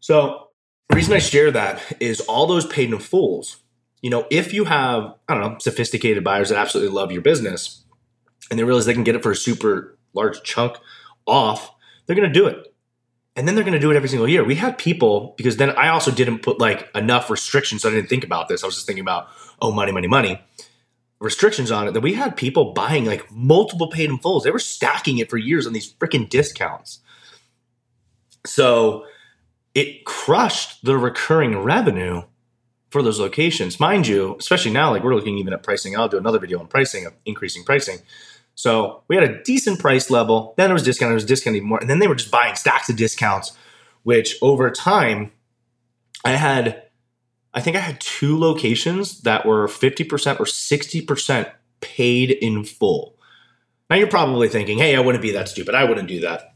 So 0.00 0.48
the 0.88 0.96
reason 0.96 1.14
I 1.14 1.18
share 1.18 1.50
that 1.50 1.82
is 2.00 2.20
all 2.20 2.46
those 2.46 2.66
paid 2.66 2.92
in 2.92 2.98
fulls. 2.98 3.58
You 4.02 4.10
know, 4.10 4.26
if 4.30 4.52
you 4.52 4.64
have 4.64 5.14
I 5.28 5.34
don't 5.34 5.52
know 5.52 5.58
sophisticated 5.58 6.22
buyers 6.24 6.50
that 6.50 6.58
absolutely 6.58 6.94
love 6.94 7.12
your 7.12 7.22
business, 7.22 7.84
and 8.50 8.58
they 8.58 8.64
realize 8.64 8.86
they 8.86 8.94
can 8.94 9.04
get 9.04 9.16
it 9.16 9.22
for 9.22 9.32
a 9.32 9.36
super 9.36 9.98
large 10.14 10.42
chunk 10.42 10.76
off, 11.26 11.72
they're 12.06 12.16
going 12.16 12.32
to 12.32 12.40
do 12.40 12.46
it. 12.46 12.74
And 13.36 13.46
then 13.46 13.54
they're 13.54 13.64
going 13.64 13.74
to 13.74 13.78
do 13.78 13.90
it 13.92 13.96
every 13.96 14.08
single 14.08 14.26
year. 14.26 14.42
We 14.42 14.56
had 14.56 14.78
people 14.78 15.34
because 15.36 15.58
then 15.58 15.70
I 15.70 15.88
also 15.88 16.10
didn't 16.10 16.40
put 16.40 16.58
like 16.58 16.88
enough 16.94 17.30
restrictions. 17.30 17.82
So 17.82 17.88
I 17.88 17.92
didn't 17.92 18.08
think 18.08 18.24
about 18.24 18.48
this. 18.48 18.64
I 18.64 18.66
was 18.66 18.74
just 18.74 18.86
thinking 18.86 19.02
about 19.02 19.28
oh 19.60 19.70
money, 19.70 19.92
money, 19.92 20.08
money 20.08 20.40
restrictions 21.20 21.70
on 21.70 21.88
it 21.88 21.92
that 21.92 22.00
we 22.00 22.14
had 22.14 22.36
people 22.36 22.72
buying 22.72 23.04
like 23.04 23.30
multiple 23.30 23.88
paid 23.88 24.10
in 24.10 24.18
fulls. 24.18 24.44
They 24.44 24.50
were 24.50 24.58
stacking 24.58 25.18
it 25.18 25.30
for 25.30 25.36
years 25.36 25.66
on 25.66 25.72
these 25.72 25.92
freaking 25.92 26.28
discounts. 26.28 27.00
So 28.48 29.06
it 29.74 30.04
crushed 30.04 30.84
the 30.84 30.96
recurring 30.96 31.58
revenue 31.58 32.22
for 32.90 33.02
those 33.02 33.20
locations. 33.20 33.78
Mind 33.78 34.06
you, 34.06 34.36
especially 34.38 34.72
now, 34.72 34.90
like 34.90 35.04
we're 35.04 35.14
looking 35.14 35.38
even 35.38 35.52
at 35.52 35.62
pricing. 35.62 35.96
I'll 35.96 36.08
do 36.08 36.18
another 36.18 36.38
video 36.38 36.58
on 36.58 36.66
pricing 36.66 37.06
of 37.06 37.12
increasing 37.26 37.64
pricing. 37.64 37.98
So 38.54 39.02
we 39.06 39.14
had 39.14 39.24
a 39.24 39.42
decent 39.42 39.78
price 39.78 40.10
level. 40.10 40.54
Then 40.56 40.68
there 40.68 40.74
was 40.74 40.82
discount. 40.82 41.10
There 41.10 41.14
was 41.14 41.24
discounted 41.24 41.62
more. 41.62 41.78
And 41.78 41.88
then 41.88 41.98
they 41.98 42.08
were 42.08 42.14
just 42.14 42.30
buying 42.30 42.56
stacks 42.56 42.88
of 42.88 42.96
discounts, 42.96 43.52
which 44.02 44.36
over 44.42 44.70
time, 44.70 45.30
I 46.24 46.32
had, 46.32 46.82
I 47.54 47.60
think 47.60 47.76
I 47.76 47.80
had 47.80 48.00
two 48.00 48.36
locations 48.38 49.20
that 49.20 49.46
were 49.46 49.68
50% 49.68 50.40
or 50.40 50.44
60% 50.44 51.52
paid 51.80 52.30
in 52.30 52.64
full. 52.64 53.16
Now 53.88 53.96
you're 53.96 54.08
probably 54.08 54.48
thinking, 54.48 54.78
hey, 54.78 54.96
I 54.96 55.00
wouldn't 55.00 55.22
be 55.22 55.32
that 55.32 55.48
stupid. 55.48 55.74
I 55.74 55.84
wouldn't 55.84 56.08
do 56.08 56.20
that. 56.20 56.54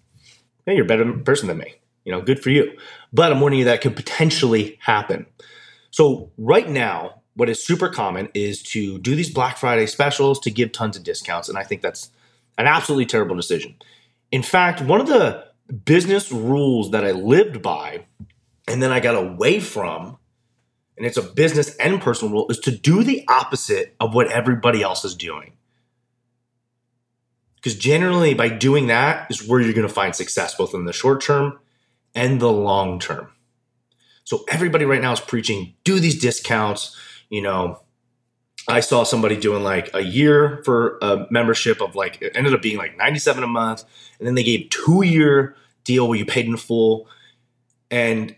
Hey, 0.66 0.74
you're 0.74 0.84
a 0.84 0.88
better 0.88 1.12
person 1.12 1.48
than 1.48 1.58
me. 1.58 1.74
You 2.04 2.12
know, 2.12 2.20
good 2.20 2.42
for 2.42 2.50
you. 2.50 2.76
But 3.12 3.32
I'm 3.32 3.40
warning 3.40 3.60
you 3.60 3.64
that 3.66 3.80
could 3.80 3.96
potentially 3.96 4.78
happen. 4.80 5.26
So 5.90 6.30
right 6.38 6.68
now, 6.68 7.22
what 7.34 7.48
is 7.48 7.64
super 7.64 7.88
common 7.88 8.28
is 8.34 8.62
to 8.64 8.98
do 8.98 9.14
these 9.14 9.30
Black 9.30 9.56
Friday 9.56 9.86
specials 9.86 10.38
to 10.40 10.50
give 10.50 10.72
tons 10.72 10.96
of 10.96 11.04
discounts. 11.04 11.48
And 11.48 11.56
I 11.56 11.62
think 11.62 11.82
that's 11.82 12.10
an 12.58 12.66
absolutely 12.66 13.06
terrible 13.06 13.36
decision. 13.36 13.74
In 14.30 14.42
fact, 14.42 14.80
one 14.80 15.00
of 15.00 15.06
the 15.06 15.44
business 15.84 16.30
rules 16.32 16.90
that 16.90 17.04
I 17.04 17.12
lived 17.12 17.62
by 17.62 18.04
and 18.68 18.82
then 18.82 18.92
I 18.92 19.00
got 19.00 19.16
away 19.16 19.60
from, 19.60 20.18
and 20.96 21.06
it's 21.06 21.16
a 21.16 21.22
business 21.22 21.74
and 21.76 22.00
personal 22.00 22.32
rule, 22.32 22.46
is 22.48 22.58
to 22.60 22.70
do 22.70 23.02
the 23.02 23.24
opposite 23.28 23.94
of 23.98 24.14
what 24.14 24.30
everybody 24.30 24.82
else 24.82 25.04
is 25.04 25.14
doing. 25.14 25.54
Because 27.56 27.76
generally, 27.76 28.34
by 28.34 28.48
doing 28.48 28.88
that, 28.88 29.30
is 29.30 29.46
where 29.46 29.60
you're 29.60 29.72
going 29.72 29.86
to 29.86 29.92
find 29.92 30.14
success, 30.14 30.54
both 30.54 30.74
in 30.74 30.84
the 30.84 30.92
short 30.92 31.22
term 31.22 31.58
and 32.14 32.40
the 32.40 32.52
long 32.52 32.98
term. 32.98 33.28
So 34.24 34.44
everybody 34.48 34.84
right 34.84 35.02
now 35.02 35.12
is 35.12 35.20
preaching 35.20 35.74
do 35.84 35.98
these 36.00 36.20
discounts 36.20 36.96
you 37.32 37.40
know, 37.40 37.80
I 38.68 38.80
saw 38.80 39.04
somebody 39.04 39.36
doing 39.36 39.64
like 39.64 39.90
a 39.94 40.02
year 40.02 40.60
for 40.66 40.98
a 41.00 41.26
membership 41.30 41.80
of 41.80 41.96
like 41.96 42.20
it 42.20 42.36
ended 42.36 42.52
up 42.52 42.60
being 42.60 42.76
like 42.76 42.96
97 42.96 43.42
a 43.42 43.46
month 43.46 43.84
and 44.18 44.28
then 44.28 44.34
they 44.34 44.44
gave 44.44 44.68
2 44.68 45.02
year 45.02 45.56
deal 45.82 46.06
where 46.06 46.18
you 46.18 46.26
paid 46.26 46.46
in 46.46 46.56
full 46.58 47.08
and 47.90 48.36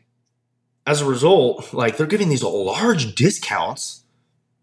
as 0.87 1.03
a 1.03 1.05
result 1.05 1.75
like 1.75 1.97
they're 1.97 2.07
giving 2.07 2.29
these 2.29 2.45
large 2.45 3.15
discounts 3.17 4.05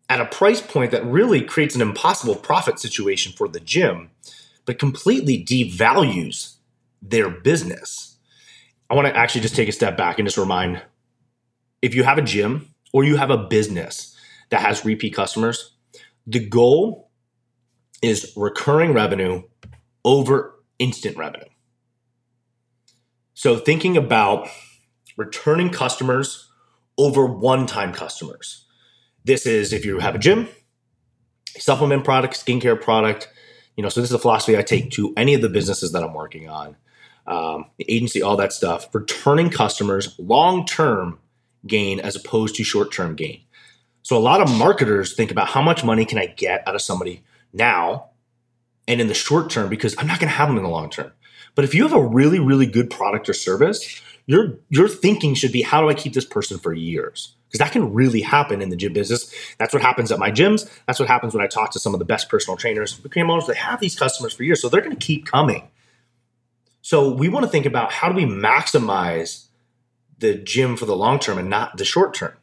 at 0.10 0.22
a 0.22 0.26
price 0.26 0.62
point 0.62 0.92
that 0.92 1.06
really 1.06 1.42
creates 1.42 1.76
an 1.76 1.82
impossible 1.82 2.36
profit 2.36 2.80
situation 2.80 3.34
for 3.34 3.50
the 3.50 3.60
gym 3.60 4.10
but 4.66 4.80
completely 4.80 5.44
devalues 5.44 6.56
their 7.02 7.30
business. 7.30 8.11
I 8.92 8.94
want 8.94 9.08
to 9.08 9.16
actually 9.16 9.40
just 9.40 9.56
take 9.56 9.70
a 9.70 9.72
step 9.72 9.96
back 9.96 10.20
and 10.20 10.28
just 10.28 10.38
remind 10.38 10.82
if 11.82 11.96
you 11.96 12.04
have 12.04 12.18
a 12.18 12.22
gym 12.22 12.76
or 12.92 13.06
you 13.06 13.16
have 13.16 13.30
a 13.30 13.38
business 13.38 14.18
that 14.50 14.60
has 14.60 14.84
repeat 14.84 15.16
customers. 15.16 15.78
The 16.28 16.46
goal 16.46 17.10
is 18.02 18.34
recurring 18.36 18.94
revenue 18.94 19.44
over 20.04 20.56
instant 20.78 21.16
revenue. 21.16 21.48
So 23.34 23.58
thinking 23.58 23.96
about 23.96 24.50
returning 25.16 25.70
customers 25.70 26.50
over 26.98 27.26
one-time 27.26 27.94
customers. 27.94 28.66
This 29.24 29.46
is 29.46 29.72
if 29.72 29.86
you 29.86 30.00
have 30.00 30.16
a 30.16 30.20
gym, 30.20 30.50
supplement 31.58 32.04
product, 32.04 32.34
skincare 32.34 32.80
product, 32.80 33.30
you 33.78 33.84
know, 33.84 33.90
so 33.90 34.02
this 34.02 34.10
is 34.10 34.16
a 34.16 34.20
philosophy 34.20 34.58
I 34.58 34.64
take 34.64 34.92
to 34.92 35.14
any 35.16 35.34
of 35.34 35.42
the 35.42 35.50
businesses 35.50 35.94
that 35.94 36.04
I'm 36.04 36.14
working 36.14 36.50
on, 36.50 36.76
um, 37.28 37.66
agency, 37.88 38.22
all 38.22 38.38
that 38.38 38.54
stuff. 38.54 38.94
Returning 38.94 39.50
customers, 39.50 40.16
long-term 40.18 41.20
gain 41.66 42.00
as 42.00 42.16
opposed 42.16 42.56
to 42.56 42.64
short-term 42.64 43.16
gain. 43.16 43.42
So 44.04 44.18
a 44.18 44.20
lot 44.20 44.42
of 44.42 44.52
marketers 44.58 45.14
think 45.14 45.32
about 45.32 45.48
how 45.48 45.62
much 45.62 45.84
money 45.84 46.06
can 46.06 46.18
I 46.18 46.26
get 46.26 46.68
out 46.68 46.76
of 46.76 46.82
somebody 46.82 47.24
now 47.54 48.10
and 48.88 49.00
in 49.00 49.08
the 49.08 49.14
short 49.14 49.50
term 49.50 49.70
because 49.70 49.96
I'm 49.98 50.08
not 50.08 50.20
going 50.20 50.30
to 50.30 50.36
have 50.36 50.48
them 50.48 50.58
in 50.58 50.64
the 50.64 50.70
long 50.70 50.90
term. 50.90 51.12
But 51.56 51.66
if 51.66 51.76
you 51.76 51.84
have 51.84 51.94
a 51.94 52.04
really 52.04 52.40
really 52.40 52.66
good 52.66 52.90
product 52.90 53.30
or 53.30 53.34
service, 53.34 54.02
your 54.26 54.58
your 54.70 54.88
thinking 54.88 55.34
should 55.34 55.52
be 55.52 55.62
how 55.62 55.82
do 55.82 55.90
I 55.90 55.94
keep 55.94 56.14
this 56.14 56.26
person 56.26 56.58
for 56.58 56.74
years? 56.74 57.36
Because 57.48 57.60
that 57.60 57.74
can 57.74 57.94
really 57.94 58.22
happen 58.22 58.62
in 58.62 58.70
the 58.70 58.78
gym 58.78 58.94
business. 58.94 59.34
That's 59.58 59.74
what 59.74 59.82
happens 59.82 60.12
at 60.12 60.20
my 60.20 60.32
gyms. 60.32 60.70
That's 60.88 61.00
what 61.00 61.10
happens 61.10 61.34
when 61.34 61.44
I 61.44 61.48
talk 61.48 61.72
to 61.72 61.80
some 61.80 61.94
of 61.94 62.00
the 62.00 62.06
best 62.06 62.30
personal 62.30 62.56
trainers. 62.56 62.94
Became 62.94 63.30
owners, 63.30 63.48
they 63.48 63.56
have 63.56 63.82
these 63.82 63.98
customers 63.98 64.34
for 64.34 64.44
years, 64.44 64.62
so 64.62 64.70
they're 64.70 64.82
going 64.82 64.96
to 64.96 65.06
keep 65.06 65.26
coming. 65.26 65.68
So 66.92 67.10
we 67.10 67.30
want 67.30 67.46
to 67.46 67.50
think 67.50 67.66
about 67.66 67.94
how 67.94 68.10
do 68.10 68.16
we 68.16 68.26
maximize 68.26 69.46
the 70.18 70.34
gym 70.36 70.76
for 70.76 70.86
the 70.86 70.94
long 70.94 71.20
term 71.20 71.38
and 71.38 71.50
not 71.50 71.78
the 71.78 71.86
short 71.86 72.14
term 72.14 72.34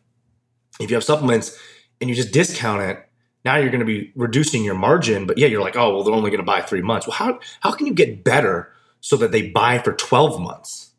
if 0.81 0.89
you 0.89 0.97
have 0.97 1.05
supplements 1.05 1.55
and 2.01 2.09
you 2.09 2.17
just 2.17 2.33
discount 2.33 2.81
it, 2.81 3.07
now 3.45 3.57
you're 3.57 3.69
going 3.69 3.81
to 3.81 3.85
be 3.85 4.11
reducing 4.17 4.65
your 4.65 4.75
margin. 4.75 5.27
But 5.27 5.37
yeah, 5.37 5.49
you're 5.49 5.61
like, 5.61 5.77
oh, 5.77 5.93
well, 5.95 6.03
they're 6.03 6.15
only 6.15 6.31
going 6.31 6.41
to 6.41 6.47
buy 6.47 6.63
three 6.63 6.81
months. 6.81 7.07
Well, 7.07 7.15
how, 7.15 7.41
how 7.61 7.73
can 7.73 7.87
you 7.87 7.93
get 7.93 8.25
better 8.25 8.73
so 9.03 9.19
that 9.19 9.33
they 9.33 9.51
buy 9.51 9.81
for 9.81 9.93
12 9.93 10.41
months? 10.41 10.93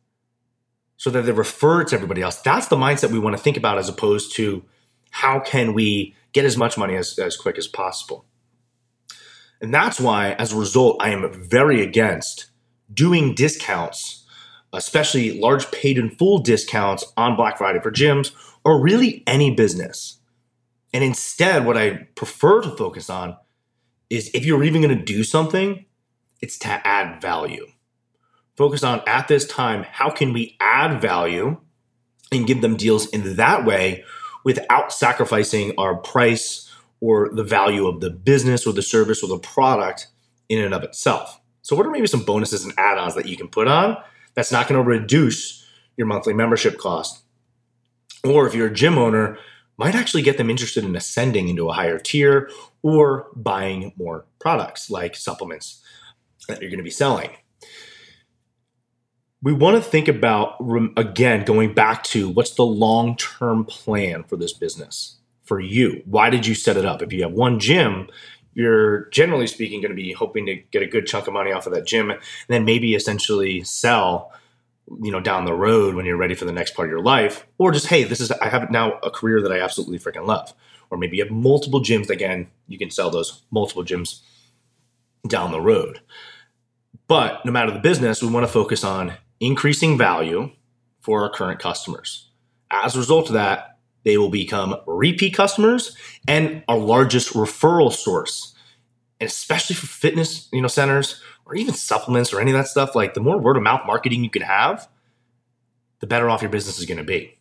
So 0.97 1.09
that 1.09 1.23
they 1.23 1.31
refer 1.31 1.83
to 1.85 1.95
everybody 1.95 2.21
else. 2.21 2.39
That's 2.43 2.67
the 2.67 2.75
mindset 2.75 3.09
we 3.09 3.17
want 3.17 3.35
to 3.35 3.41
think 3.41 3.57
about 3.57 3.79
as 3.79 3.89
opposed 3.89 4.35
to 4.35 4.63
how 5.09 5.39
can 5.39 5.73
we 5.73 6.13
get 6.33 6.45
as 6.45 6.55
much 6.55 6.77
money 6.77 6.95
as, 6.95 7.17
as 7.17 7.35
quick 7.35 7.57
as 7.57 7.67
possible. 7.67 8.25
And 9.59 9.73
that's 9.73 9.99
why, 9.99 10.33
as 10.33 10.53
a 10.53 10.55
result, 10.55 10.97
I 11.01 11.09
am 11.09 11.33
very 11.33 11.81
against 11.81 12.45
doing 12.93 13.34
discounts, 13.34 14.25
especially 14.74 15.39
large 15.39 15.69
paid 15.72 15.98
in 15.98 16.10
full 16.10 16.39
discounts 16.39 17.05
on 17.17 17.36
Black 17.36 17.58
Friday 17.58 17.79
for 17.79 17.91
gyms 17.91 18.31
or 18.63 18.81
really 18.81 19.24
any 19.27 19.53
business. 19.53 20.19
And 20.93 21.03
instead, 21.03 21.65
what 21.65 21.77
I 21.77 22.08
prefer 22.15 22.62
to 22.62 22.75
focus 22.75 23.10
on 23.10 23.38
is 24.10 24.31
if 24.34 24.46
you're 24.46 24.63
even 24.63 24.81
going 24.81 24.98
to 24.98 25.03
do 25.03 25.24
something, 25.24 25.86
it's 26.41 26.58
to 26.60 26.88
add 26.88 27.22
value. 27.22 27.67
Focus 28.58 28.84
on 28.84 29.01
at 29.08 29.27
this 29.27 29.46
time, 29.46 29.84
how 29.84 30.10
can 30.10 30.34
we 30.34 30.58
add 30.60 31.00
value 31.01 31.58
and 32.31 32.48
give 32.48 32.62
them 32.62 32.75
deals 32.75 33.08
in 33.08 33.36
that 33.36 33.65
way 33.65 34.03
without 34.43 34.91
sacrificing 34.91 35.74
our 35.77 35.96
price 35.96 36.69
or 37.01 37.29
the 37.34 37.43
value 37.43 37.88
of 37.88 38.01
the 38.01 38.10
business 38.10 38.65
or 38.67 38.74
the 38.74 38.81
service 38.81 39.24
or 39.24 39.27
the 39.27 39.39
product 39.39 40.08
in 40.48 40.63
and 40.63 40.74
of 40.74 40.84
itself. 40.84 41.38
So, 41.69 41.75
what 41.75 41.85
are 41.85 41.91
maybe 41.91 42.07
some 42.07 42.23
bonuses 42.23 42.65
and 42.65 42.73
add 42.79 42.97
ons 42.97 43.13
that 43.13 43.27
you 43.27 43.38
can 43.38 43.47
put 43.47 43.67
on 43.67 43.95
that's 44.33 44.51
not 44.51 44.67
going 44.67 44.83
to 44.83 44.89
reduce 44.89 45.63
your 45.97 46.07
monthly 46.07 46.33
membership 46.33 46.79
cost? 46.79 47.21
or 48.23 48.47
if 48.47 48.55
you're 48.55 48.67
a 48.67 48.73
gym 48.73 48.97
owner, 48.97 49.38
might 49.77 49.93
actually 49.93 50.23
get 50.23 50.38
them 50.38 50.49
interested 50.49 50.83
in 50.83 50.95
ascending 50.95 51.47
into 51.47 51.69
a 51.69 51.73
higher 51.73 51.99
tier 51.99 52.49
or 52.81 53.27
buying 53.35 53.93
more 53.97 54.25
products 54.39 54.89
like 54.89 55.15
supplements 55.15 55.81
that 56.47 56.59
you're 56.59 56.71
going 56.71 56.79
to 56.79 56.83
be 56.83 56.89
selling. 56.89 57.29
We 59.43 59.53
want 59.53 59.81
to 59.81 59.89
think 59.89 60.07
about, 60.07 60.55
again, 60.97 61.45
going 61.45 61.75
back 61.75 62.03
to 62.05 62.29
what's 62.29 62.55
the 62.55 62.65
long 62.65 63.15
term 63.15 63.63
plan 63.63 64.23
for 64.23 64.38
this 64.38 64.53
business 64.53 65.17
for 65.43 65.59
you? 65.59 66.01
Why 66.05 66.31
did 66.31 66.47
you 66.47 66.55
set 66.55 66.77
it 66.77 66.85
up? 66.85 67.03
If 67.03 67.13
you 67.13 67.21
have 67.21 67.31
one 67.31 67.59
gym, 67.59 68.09
you're 68.59 69.05
generally 69.05 69.47
speaking 69.47 69.79
going 69.79 69.89
to 69.89 69.95
be 69.95 70.11
hoping 70.11 70.45
to 70.45 70.55
get 70.71 70.83
a 70.83 70.85
good 70.85 71.07
chunk 71.07 71.27
of 71.27 71.33
money 71.33 71.53
off 71.53 71.65
of 71.65 71.73
that 71.73 71.87
gym 71.87 72.11
and 72.11 72.19
then 72.49 72.65
maybe 72.65 72.93
essentially 72.93 73.63
sell 73.63 74.33
you 75.01 75.11
know 75.11 75.21
down 75.21 75.45
the 75.45 75.53
road 75.53 75.95
when 75.95 76.05
you're 76.05 76.17
ready 76.17 76.35
for 76.35 76.43
the 76.43 76.51
next 76.51 76.75
part 76.75 76.89
of 76.89 76.91
your 76.91 77.01
life 77.01 77.47
or 77.57 77.71
just 77.71 77.87
hey 77.87 78.03
this 78.03 78.19
is 78.19 78.31
i 78.33 78.49
have 78.49 78.69
now 78.69 78.99
a 79.01 79.09
career 79.09 79.41
that 79.41 79.51
i 79.51 79.59
absolutely 79.59 79.97
freaking 79.97 80.27
love. 80.27 80.53
Or 80.91 80.97
maybe 80.97 81.17
you 81.17 81.23
have 81.23 81.31
multiple 81.31 81.81
gyms 81.81 82.09
again 82.09 82.47
you 82.67 82.77
can 82.77 82.91
sell 82.91 83.09
those 83.09 83.43
multiple 83.49 83.85
gyms 83.85 84.19
down 85.27 85.51
the 85.51 85.61
road. 85.61 86.01
But 87.07 87.45
no 87.45 87.51
matter 87.51 87.71
the 87.71 87.79
business 87.79 88.21
we 88.21 88.29
want 88.29 88.45
to 88.45 88.51
focus 88.51 88.83
on 88.83 89.13
increasing 89.39 89.97
value 89.97 90.51
for 90.99 91.23
our 91.23 91.29
current 91.29 91.59
customers. 91.59 92.27
As 92.69 92.95
a 92.95 92.99
result 92.99 93.27
of 93.27 93.33
that 93.33 93.78
They 94.03 94.17
will 94.17 94.29
become 94.29 94.75
repeat 94.87 95.33
customers 95.33 95.95
and 96.27 96.63
our 96.67 96.77
largest 96.77 97.33
referral 97.33 97.91
source. 97.91 98.55
And 99.19 99.29
especially 99.29 99.75
for 99.75 99.87
fitness, 99.87 100.47
you 100.53 100.61
know, 100.61 100.67
centers 100.67 101.21
or 101.45 101.55
even 101.55 101.73
supplements 101.73 102.33
or 102.33 102.39
any 102.39 102.51
of 102.51 102.57
that 102.57 102.67
stuff, 102.67 102.95
like 102.95 103.13
the 103.13 103.19
more 103.19 103.37
word 103.37 103.57
of 103.57 103.63
mouth 103.63 103.81
marketing 103.85 104.23
you 104.23 104.29
can 104.29 104.43
have, 104.43 104.87
the 105.99 106.07
better 106.07 106.29
off 106.29 106.41
your 106.41 106.51
business 106.51 106.79
is 106.79 106.85
going 106.85 106.97
to 106.97 107.03
be. 107.03 107.37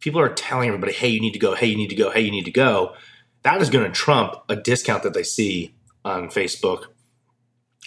People 0.00 0.20
are 0.20 0.28
telling 0.28 0.68
everybody, 0.68 0.92
hey, 0.92 1.08
you 1.08 1.20
need 1.20 1.32
to 1.32 1.38
go, 1.38 1.54
hey, 1.54 1.68
you 1.68 1.76
need 1.76 1.90
to 1.90 1.96
go, 1.96 2.10
hey, 2.10 2.20
you 2.20 2.30
need 2.30 2.44
to 2.44 2.50
go. 2.50 2.94
That 3.42 3.62
is 3.62 3.70
going 3.70 3.84
to 3.84 3.90
trump 3.90 4.34
a 4.48 4.56
discount 4.56 5.02
that 5.04 5.14
they 5.14 5.22
see 5.22 5.74
on 6.04 6.28
Facebook 6.28 6.86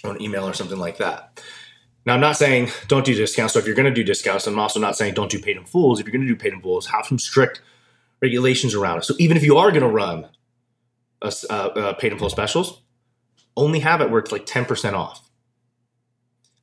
or 0.02 0.12
an 0.12 0.22
email 0.22 0.44
or 0.44 0.52
something 0.52 0.78
like 0.78 0.98
that. 0.98 1.42
Now, 2.06 2.14
I'm 2.14 2.20
not 2.20 2.36
saying 2.36 2.70
don't 2.86 3.04
do 3.04 3.14
discounts. 3.14 3.52
So 3.52 3.58
if 3.58 3.66
you're 3.66 3.74
going 3.74 3.92
to 3.92 3.94
do 3.94 4.04
discounts, 4.04 4.46
I'm 4.46 4.58
also 4.58 4.78
not 4.78 4.96
saying 4.96 5.14
don't 5.14 5.30
do 5.30 5.40
paid 5.40 5.56
in 5.56 5.64
fulls. 5.64 5.98
If 5.98 6.06
you're 6.06 6.12
going 6.12 6.26
to 6.26 6.32
do 6.32 6.36
paid 6.36 6.52
in 6.52 6.60
fulls, 6.60 6.86
have 6.86 7.04
some 7.04 7.18
strict 7.18 7.60
regulations 8.22 8.74
around 8.74 8.98
it. 8.98 9.04
So 9.04 9.14
even 9.18 9.36
if 9.36 9.42
you 9.42 9.56
are 9.58 9.70
going 9.70 9.82
to 9.82 9.88
run 9.88 10.28
a, 11.20 11.32
a 11.50 11.52
uh, 11.52 11.54
uh, 11.54 11.92
paid 11.94 12.12
in 12.12 12.18
full 12.18 12.30
specials, 12.30 12.80
only 13.56 13.80
have 13.80 14.00
it 14.00 14.10
where 14.10 14.20
it's 14.20 14.32
like 14.32 14.46
10% 14.46 14.92
off 14.92 15.28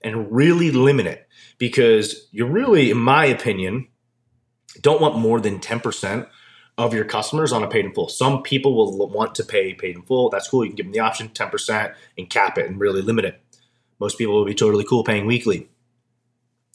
and 0.01 0.31
really 0.31 0.71
limit 0.71 1.07
it 1.07 1.27
because 1.57 2.27
you 2.31 2.45
really, 2.45 2.91
in 2.91 2.97
my 2.97 3.25
opinion, 3.25 3.88
don't 4.81 5.01
want 5.01 5.17
more 5.17 5.39
than 5.41 5.59
10% 5.59 6.27
of 6.77 6.93
your 6.93 7.05
customers 7.05 7.51
on 7.51 7.63
a 7.63 7.67
paid 7.67 7.85
in 7.85 7.93
full. 7.93 8.07
Some 8.09 8.43
people 8.43 8.75
will 8.75 9.09
want 9.09 9.35
to 9.35 9.43
pay 9.43 9.73
paid 9.73 9.95
in 9.95 10.01
full. 10.03 10.29
That's 10.29 10.47
cool. 10.47 10.63
You 10.63 10.71
can 10.71 10.75
give 10.77 10.85
them 10.88 10.93
the 10.93 11.00
option 11.00 11.29
10% 11.29 11.93
and 12.17 12.29
cap 12.29 12.57
it 12.57 12.67
and 12.67 12.79
really 12.79 13.01
limit 13.01 13.25
it. 13.25 13.41
Most 14.00 14.17
people 14.17 14.33
will 14.33 14.45
be 14.45 14.55
totally 14.55 14.83
cool 14.83 15.03
paying 15.03 15.25
weekly 15.25 15.69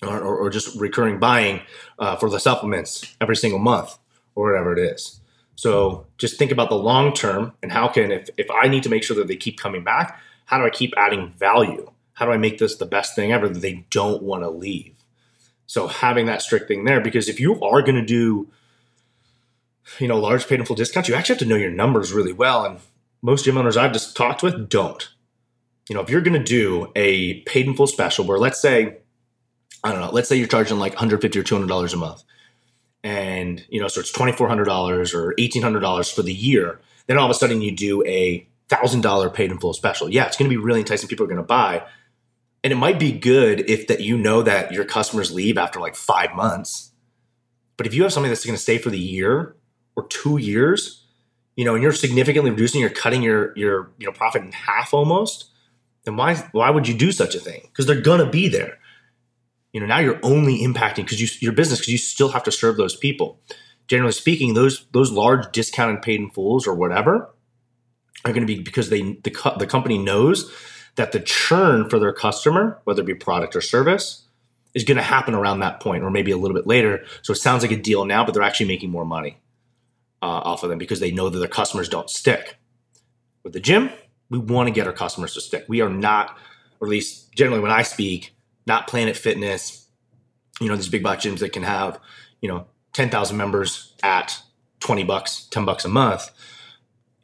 or, 0.03 0.19
or, 0.19 0.37
or 0.37 0.51
just 0.51 0.79
recurring 0.81 1.19
buying 1.19 1.61
uh, 1.99 2.17
for 2.17 2.31
the 2.31 2.41
supplements 2.41 3.15
every 3.21 3.37
single 3.37 3.59
month 3.59 3.99
or 4.35 4.51
whatever 4.51 4.73
it 4.73 4.79
is. 4.79 5.21
So 5.57 6.07
just 6.19 6.39
think 6.39 6.53
about 6.53 6.69
the 6.69 6.77
long 6.77 7.13
term 7.13 7.53
and 7.63 7.73
how 7.73 7.89
can, 7.89 8.13
if, 8.13 8.31
if 8.37 8.47
I 8.51 8.69
need 8.69 8.85
to 8.85 8.89
make 8.89 9.03
sure 9.03 9.17
that 9.17 9.27
they 9.27 9.37
keep 9.37 9.59
coming 9.59 9.83
back, 9.83 10.21
how 10.45 10.59
do 10.59 10.65
I 10.65 10.71
keep 10.71 10.95
adding 10.97 11.33
value? 11.33 11.91
How 12.15 12.27
do 12.27 12.33
I 12.33 12.37
make 12.37 12.59
this 12.59 12.77
the 12.77 12.87
best 12.87 13.17
thing 13.17 13.33
ever 13.33 13.49
that 13.49 13.61
they 13.61 13.85
don't 13.91 14.23
want 14.23 14.45
to 14.45 14.51
leave? 14.51 14.95
So 15.67 15.87
having 15.87 16.27
that 16.27 16.43
strict 16.43 16.69
thing 16.69 16.85
there, 16.85 17.01
because 17.01 17.29
if 17.29 17.41
you 17.41 17.61
are 17.63 17.83
going 17.83 17.97
to 17.97 18.05
do, 18.05 18.49
you 19.99 20.09
know, 20.09 20.19
large 20.19 20.47
paid 20.47 20.61
in 20.61 20.67
full 20.67 20.77
discounts, 20.77 21.09
you 21.09 21.15
actually 21.15 21.35
have 21.35 21.41
to 21.41 21.47
know 21.47 21.57
your 21.57 21.71
numbers 21.71 22.13
really 22.13 22.33
well. 22.33 22.65
And 22.65 22.79
most 23.21 23.45
gym 23.45 23.59
owners 23.59 23.77
I've 23.77 23.93
just 23.93 24.17
talked 24.17 24.43
with 24.43 24.69
don't 24.69 25.09
you 25.89 25.95
know, 25.95 26.03
if 26.03 26.11
you're 26.11 26.21
going 26.21 26.39
to 26.39 26.45
do 26.45 26.93
a 26.95 27.41
paid 27.43 27.67
in 27.67 27.75
full 27.75 27.87
special 27.87 28.25
where 28.25 28.39
let's 28.39 28.61
say, 28.61 28.99
I 29.83 29.93
don't 29.93 30.01
know, 30.01 30.11
let's 30.11 30.29
say 30.29 30.37
you're 30.37 30.47
charging 30.47 30.79
like 30.79 30.93
150 30.93 31.39
or 31.39 31.43
$200 31.43 31.93
a 31.93 31.97
month 31.97 32.25
and, 33.05 33.65
you 33.69 33.81
know, 33.81 33.89
so 33.89 34.01
it's 34.01 34.13
$2,400 34.13 35.15
or 35.15 35.35
$1,800 35.35 36.15
for 36.15 36.23
the 36.23 36.33
year. 36.33 36.81
Then 37.07 37.17
all 37.17 37.25
of 37.25 37.31
a 37.31 37.35
sudden 37.35 37.63
you 37.63 37.75
do 37.75 38.05
a 38.05 38.47
thousand 38.69 39.03
dollar 39.03 39.31
paid 39.31 39.51
in 39.51 39.59
full 39.59 39.73
special. 39.73 40.11
Yeah, 40.11 40.27
it's 40.27 40.37
going 40.37 40.51
to 40.51 40.55
be 40.55 40.63
really 40.63 40.81
enticing. 40.81 41.09
People 41.09 41.25
are 41.25 41.29
going 41.29 41.39
to 41.39 41.43
buy. 41.43 41.85
And 42.65 42.73
it 42.73 42.77
might 42.77 42.99
be 42.99 43.13
good 43.13 43.71
if 43.71 43.87
that 43.87 44.01
you 44.01 44.19
know 44.19 44.43
that 44.43 44.73
your 44.73 44.85
customers 44.85 45.33
leave 45.33 45.57
after 45.57 45.79
like 45.81 45.95
five 45.95 46.35
months. 46.35 46.91
But 47.77 47.87
if 47.87 47.95
you 47.95 48.03
have 48.03 48.13
something 48.13 48.31
that's 48.31 48.45
going 48.45 48.57
to 48.57 48.63
stay 48.63 48.79
for 48.79 48.91
the 48.91 48.99
year 48.99 49.55
or 49.95 50.07
two 50.09 50.39
years, 50.39 51.07
you 51.55 51.65
know, 51.65 51.75
and 51.75 51.83
you're 51.83 51.93
significantly 51.93 52.51
reducing, 52.51 52.81
you're 52.81 52.91
cutting 52.91 53.23
your 53.23 53.57
your 53.57 53.91
you 53.99 54.07
know 54.07 54.13
profit 54.13 54.43
in 54.43 54.51
half 54.51 54.93
almost 54.93 55.51
then 56.09 56.17
why 56.17 56.37
why 56.53 56.71
would 56.71 56.89
you 56.89 56.95
do 56.95 57.13
such 57.13 57.35
a 57.35 57.39
thing? 57.39 57.61
Because 57.65 57.85
they're 57.87 58.01
gonna 58.01 58.29
be 58.29 58.49
there. 58.49 58.79
You 59.73 59.81
know, 59.81 59.87
now 59.87 59.99
you're 59.99 60.19
only 60.23 60.61
impacting 60.61 61.05
because 61.05 61.21
you 61.21 61.29
your 61.41 61.53
business 61.53 61.81
because 61.81 61.93
you 61.93 61.99
still 61.99 62.31
have 62.31 62.45
to 62.45 62.51
serve 62.51 62.79
those 62.79 62.97
people. 62.97 63.41
Generally 63.89 64.13
speaking, 64.13 64.55
those 64.55 64.87
those 64.93 65.13
large 65.13 65.53
discounted 65.53 66.01
paid 66.01 66.21
in 66.21 66.31
fulls 66.31 66.67
or 66.67 66.75
whatever 66.75 67.35
are 68.25 68.33
going 68.33 68.47
to 68.47 68.53
be 68.53 68.63
because 68.63 68.89
they 68.89 69.03
the 69.03 69.55
the 69.59 69.67
company 69.67 69.99
knows 69.99 70.51
that 70.97 71.13
the 71.13 71.21
churn 71.21 71.89
for 71.89 71.99
their 71.99 72.13
customer, 72.13 72.81
whether 72.85 73.03
it 73.03 73.07
be 73.07 73.15
product 73.15 73.55
or 73.55 73.61
service, 73.61 74.27
is 74.75 74.85
going 74.85 74.97
to 74.97 75.03
happen 75.03 75.35
around 75.35 75.61
that 75.61 75.81
point 75.81 76.03
or 76.03 76.11
maybe 76.11 76.31
a 76.31 76.37
little 76.37 76.57
bit 76.57 76.67
later. 76.67 77.05
So 77.23 77.33
it 77.35 77.37
sounds 77.37 77.63
like 77.63 77.71
a 77.71 77.77
deal 77.77 78.05
now, 78.05 78.25
but 78.25 78.33
they're 78.33 78.43
actually 78.43 78.67
making 78.67 78.91
more 78.91 79.05
money 79.05 79.39
uh, 80.23 80.27
off 80.27 80.63
of 80.63 80.71
them 80.71 80.79
because 80.79 81.01
they 81.01 81.13
know 81.13 81.29
that 81.29 81.39
their 81.39 81.49
customers 81.49 81.89
don't 81.89 82.11
stick. 82.11 82.57
With 83.45 83.53
the 83.53 83.61
gym, 83.61 83.91
we 84.31 84.39
want 84.39 84.69
to 84.69 84.73
get 84.73 84.87
our 84.87 84.93
customers 84.93 85.35
to 85.35 85.41
stick. 85.41 85.65
We 85.69 85.81
are 85.81 85.89
not, 85.89 86.37
or 86.81 86.89
at 86.89 86.91
least 86.91 87.33
generally 87.33 87.61
when 87.61 87.71
I 87.71 87.83
speak, 87.83 88.35
not 88.67 88.87
Planet 88.87 89.17
Fitness, 89.17 89.87
you 90.61 90.69
know, 90.69 90.77
these 90.77 90.89
big 90.89 91.03
box 91.03 91.25
gyms 91.25 91.39
that 91.39 91.53
can 91.53 91.63
have, 91.63 91.99
you 92.41 92.49
know, 92.49 92.67
10,000 92.93 93.37
members 93.37 93.95
at 94.03 94.41
20 94.81 95.05
bucks, 95.05 95.47
10 95.51 95.65
bucks 95.65 95.85
a 95.85 95.89
month, 95.89 96.31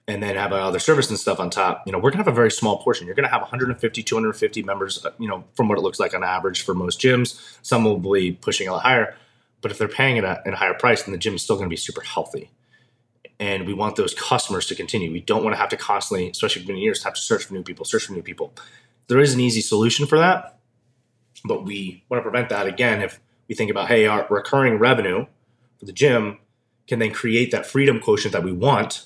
and 0.07 0.23
then 0.23 0.37
have 0.37 0.53
other 0.53 0.79
service 0.79 1.09
and 1.09 1.19
stuff 1.19 1.41
on 1.41 1.51
top. 1.51 1.83
You 1.87 1.93
know, 1.93 1.99
we're 1.99 2.11
going 2.11 2.23
to 2.23 2.25
have 2.25 2.29
a 2.29 2.33
very 2.33 2.51
small 2.51 2.79
portion. 2.79 3.07
You're 3.07 3.17
going 3.17 3.25
to 3.25 3.31
have 3.31 3.41
150, 3.41 4.03
250 4.03 4.63
members, 4.63 5.05
uh, 5.05 5.11
you 5.19 5.29
know, 5.29 5.45
from 5.55 5.69
what 5.69 5.79
it 5.79 5.81
looks 5.81 5.99
like 5.99 6.15
on 6.15 6.23
average 6.23 6.63
for 6.63 6.75
most 6.75 7.01
gyms. 7.01 7.41
Some 7.63 7.85
will 7.85 7.99
be 7.99 8.33
pushing 8.33 8.69
a 8.69 8.73
lot 8.73 8.83
higher. 8.83 9.17
But 9.61 9.71
if 9.71 9.79
they're 9.79 9.89
paying 9.89 10.19
it 10.19 10.25
at 10.25 10.47
a 10.47 10.57
higher 10.57 10.75
price, 10.75 11.05
then 11.05 11.13
the 11.13 11.19
gym 11.19 11.35
is 11.35 11.43
still 11.43 11.57
going 11.57 11.67
to 11.67 11.71
be 11.71 11.77
super 11.77 12.03
healthy 12.03 12.51
and 13.45 13.67
we 13.67 13.75
want 13.75 13.97
those 13.97 14.15
customers 14.15 14.67
to 14.69 14.75
continue. 14.75 15.13
We 15.13 15.21
don't 15.21 15.45
want 15.45 15.55
to 15.55 15.61
have 15.61 15.69
to 15.69 15.77
constantly, 15.77 16.31
especially 16.31 16.63
for 16.63 16.69
many 16.69 16.81
years, 16.81 17.05
have 17.05 17.13
to 17.13 17.21
search 17.21 17.45
for 17.45 17.53
new 17.53 17.63
people, 17.63 17.85
search 17.85 18.07
for 18.07 18.15
new 18.15 18.23
people. 18.23 18.55
There 19.09 19.21
is 19.21 19.35
an 19.35 19.41
easy 19.41 19.61
solution 19.61 20.07
for 20.07 20.17
that, 20.17 20.59
but 21.45 21.63
we 21.63 22.03
want 22.09 22.21
to 22.21 22.23
prevent 22.23 22.49
that 22.49 22.67
again 22.67 23.03
if 23.03 23.21
we 23.47 23.55
think 23.55 23.71
about, 23.71 23.89
hey, 23.89 24.07
our 24.07 24.27
recurring 24.31 24.79
revenue 24.79 25.27
for 25.79 25.85
the 25.85 25.93
gym 25.93 26.39
can 26.87 27.01
then 27.01 27.13
create 27.13 27.51
that 27.51 27.67
freedom 27.67 28.01
quotient 28.01 28.33
that 28.33 28.43
we 28.43 28.53
want, 28.53 29.05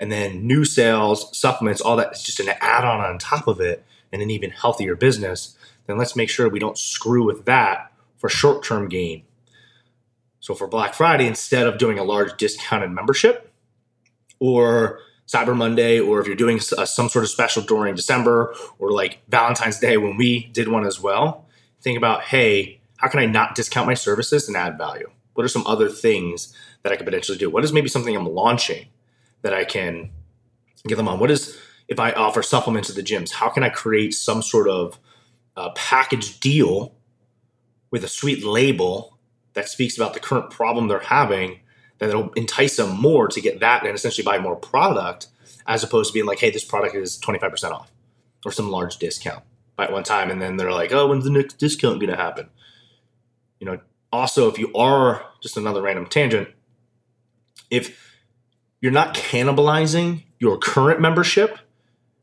and 0.00 0.10
then 0.10 0.44
new 0.44 0.64
sales, 0.64 1.36
supplements, 1.38 1.80
all 1.80 1.94
that 1.94 2.12
is 2.12 2.22
just 2.24 2.40
an 2.40 2.48
add-on 2.60 3.00
on 3.00 3.16
top 3.16 3.46
of 3.46 3.60
it, 3.60 3.84
and 4.12 4.22
an 4.22 4.30
even 4.30 4.50
healthier 4.50 4.96
business. 4.96 5.56
Then 5.86 5.98
let's 5.98 6.16
make 6.16 6.30
sure 6.30 6.48
we 6.48 6.58
don't 6.58 6.76
screw 6.76 7.24
with 7.24 7.44
that 7.44 7.92
for 8.16 8.28
short-term 8.28 8.88
gain. 8.88 9.22
So 10.40 10.54
for 10.54 10.66
Black 10.66 10.94
Friday, 10.94 11.26
instead 11.28 11.68
of 11.68 11.78
doing 11.78 11.98
a 11.98 12.04
large 12.04 12.36
discounted 12.36 12.90
membership, 12.90 13.47
or 14.40 15.00
Cyber 15.26 15.54
Monday, 15.54 16.00
or 16.00 16.20
if 16.20 16.26
you're 16.26 16.36
doing 16.36 16.58
uh, 16.76 16.86
some 16.86 17.08
sort 17.08 17.24
of 17.24 17.30
special 17.30 17.62
during 17.62 17.94
December 17.94 18.54
or 18.78 18.90
like 18.90 19.18
Valentine's 19.28 19.78
Day 19.78 19.98
when 19.98 20.16
we 20.16 20.46
did 20.46 20.68
one 20.68 20.86
as 20.86 21.00
well, 21.00 21.46
think 21.82 21.98
about, 21.98 22.22
hey, 22.22 22.80
how 22.96 23.08
can 23.08 23.20
I 23.20 23.26
not 23.26 23.54
discount 23.54 23.86
my 23.86 23.94
services 23.94 24.48
and 24.48 24.56
add 24.56 24.78
value? 24.78 25.10
What 25.34 25.44
are 25.44 25.48
some 25.48 25.66
other 25.66 25.88
things 25.88 26.54
that 26.82 26.92
I 26.92 26.96
could 26.96 27.04
potentially 27.04 27.38
do? 27.38 27.50
What 27.50 27.62
is 27.62 27.72
maybe 27.72 27.88
something 27.88 28.16
I'm 28.16 28.26
launching 28.26 28.86
that 29.42 29.52
I 29.52 29.64
can 29.64 30.10
get 30.86 30.96
them 30.96 31.08
on? 31.08 31.20
What 31.20 31.30
is, 31.30 31.58
if 31.88 32.00
I 32.00 32.12
offer 32.12 32.42
supplements 32.42 32.88
at 32.88 32.96
the 32.96 33.02
gyms, 33.02 33.32
how 33.32 33.50
can 33.50 33.62
I 33.62 33.68
create 33.68 34.14
some 34.14 34.42
sort 34.42 34.68
of 34.68 34.98
uh, 35.56 35.70
package 35.74 36.40
deal 36.40 36.94
with 37.90 38.02
a 38.02 38.08
sweet 38.08 38.44
label 38.44 39.18
that 39.52 39.68
speaks 39.68 39.96
about 39.96 40.14
the 40.14 40.20
current 40.20 40.50
problem 40.50 40.88
they're 40.88 41.00
having 41.00 41.60
that 41.98 42.08
it'll 42.08 42.32
entice 42.32 42.76
them 42.76 43.00
more 43.00 43.28
to 43.28 43.40
get 43.40 43.60
that 43.60 43.84
and 43.84 43.94
essentially 43.94 44.24
buy 44.24 44.38
more 44.38 44.56
product 44.56 45.28
as 45.66 45.84
opposed 45.84 46.10
to 46.10 46.14
being 46.14 46.26
like, 46.26 46.38
hey, 46.38 46.50
this 46.50 46.64
product 46.64 46.94
is 46.94 47.18
25% 47.20 47.70
off 47.72 47.90
or 48.44 48.52
some 48.52 48.70
large 48.70 48.96
discount 48.98 49.44
at 49.78 49.92
one 49.92 50.04
time. 50.04 50.30
And 50.30 50.40
then 50.40 50.56
they're 50.56 50.72
like, 50.72 50.92
oh, 50.92 51.08
when's 51.08 51.24
the 51.24 51.30
next 51.30 51.58
discount 51.58 52.00
going 52.00 52.10
to 52.10 52.16
happen? 52.16 52.48
You 53.60 53.66
know, 53.66 53.80
also, 54.12 54.48
if 54.48 54.58
you 54.58 54.72
are 54.74 55.24
just 55.42 55.56
another 55.56 55.82
random 55.82 56.06
tangent, 56.06 56.48
if 57.70 58.16
you're 58.80 58.92
not 58.92 59.14
cannibalizing 59.14 60.24
your 60.38 60.56
current 60.56 61.00
membership 61.00 61.58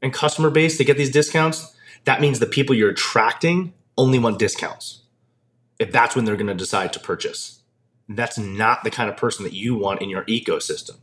and 0.02 0.14
customer 0.14 0.50
base 0.50 0.78
to 0.78 0.84
get 0.84 0.98
these 0.98 1.12
discounts, 1.12 1.76
that 2.06 2.22
means 2.22 2.40
the 2.40 2.46
people 2.46 2.74
you're 2.74 2.90
attracting 2.90 3.74
only 3.98 4.18
want 4.18 4.40
discounts. 4.40 5.04
If 5.78 5.92
that's 5.92 6.16
when 6.16 6.26
they're 6.26 6.38
going 6.38 6.48
to 6.48 6.54
decide 6.54 6.94
to 6.94 7.00
purchase 7.00 7.60
that's 8.10 8.38
not 8.38 8.84
the 8.84 8.92
kind 8.92 9.10
of 9.10 9.18
person 9.18 9.44
that 9.44 9.54
you 9.54 9.76
want 9.76 10.02
in 10.02 10.10
your 10.10 10.24
ecosystem. 10.26 10.98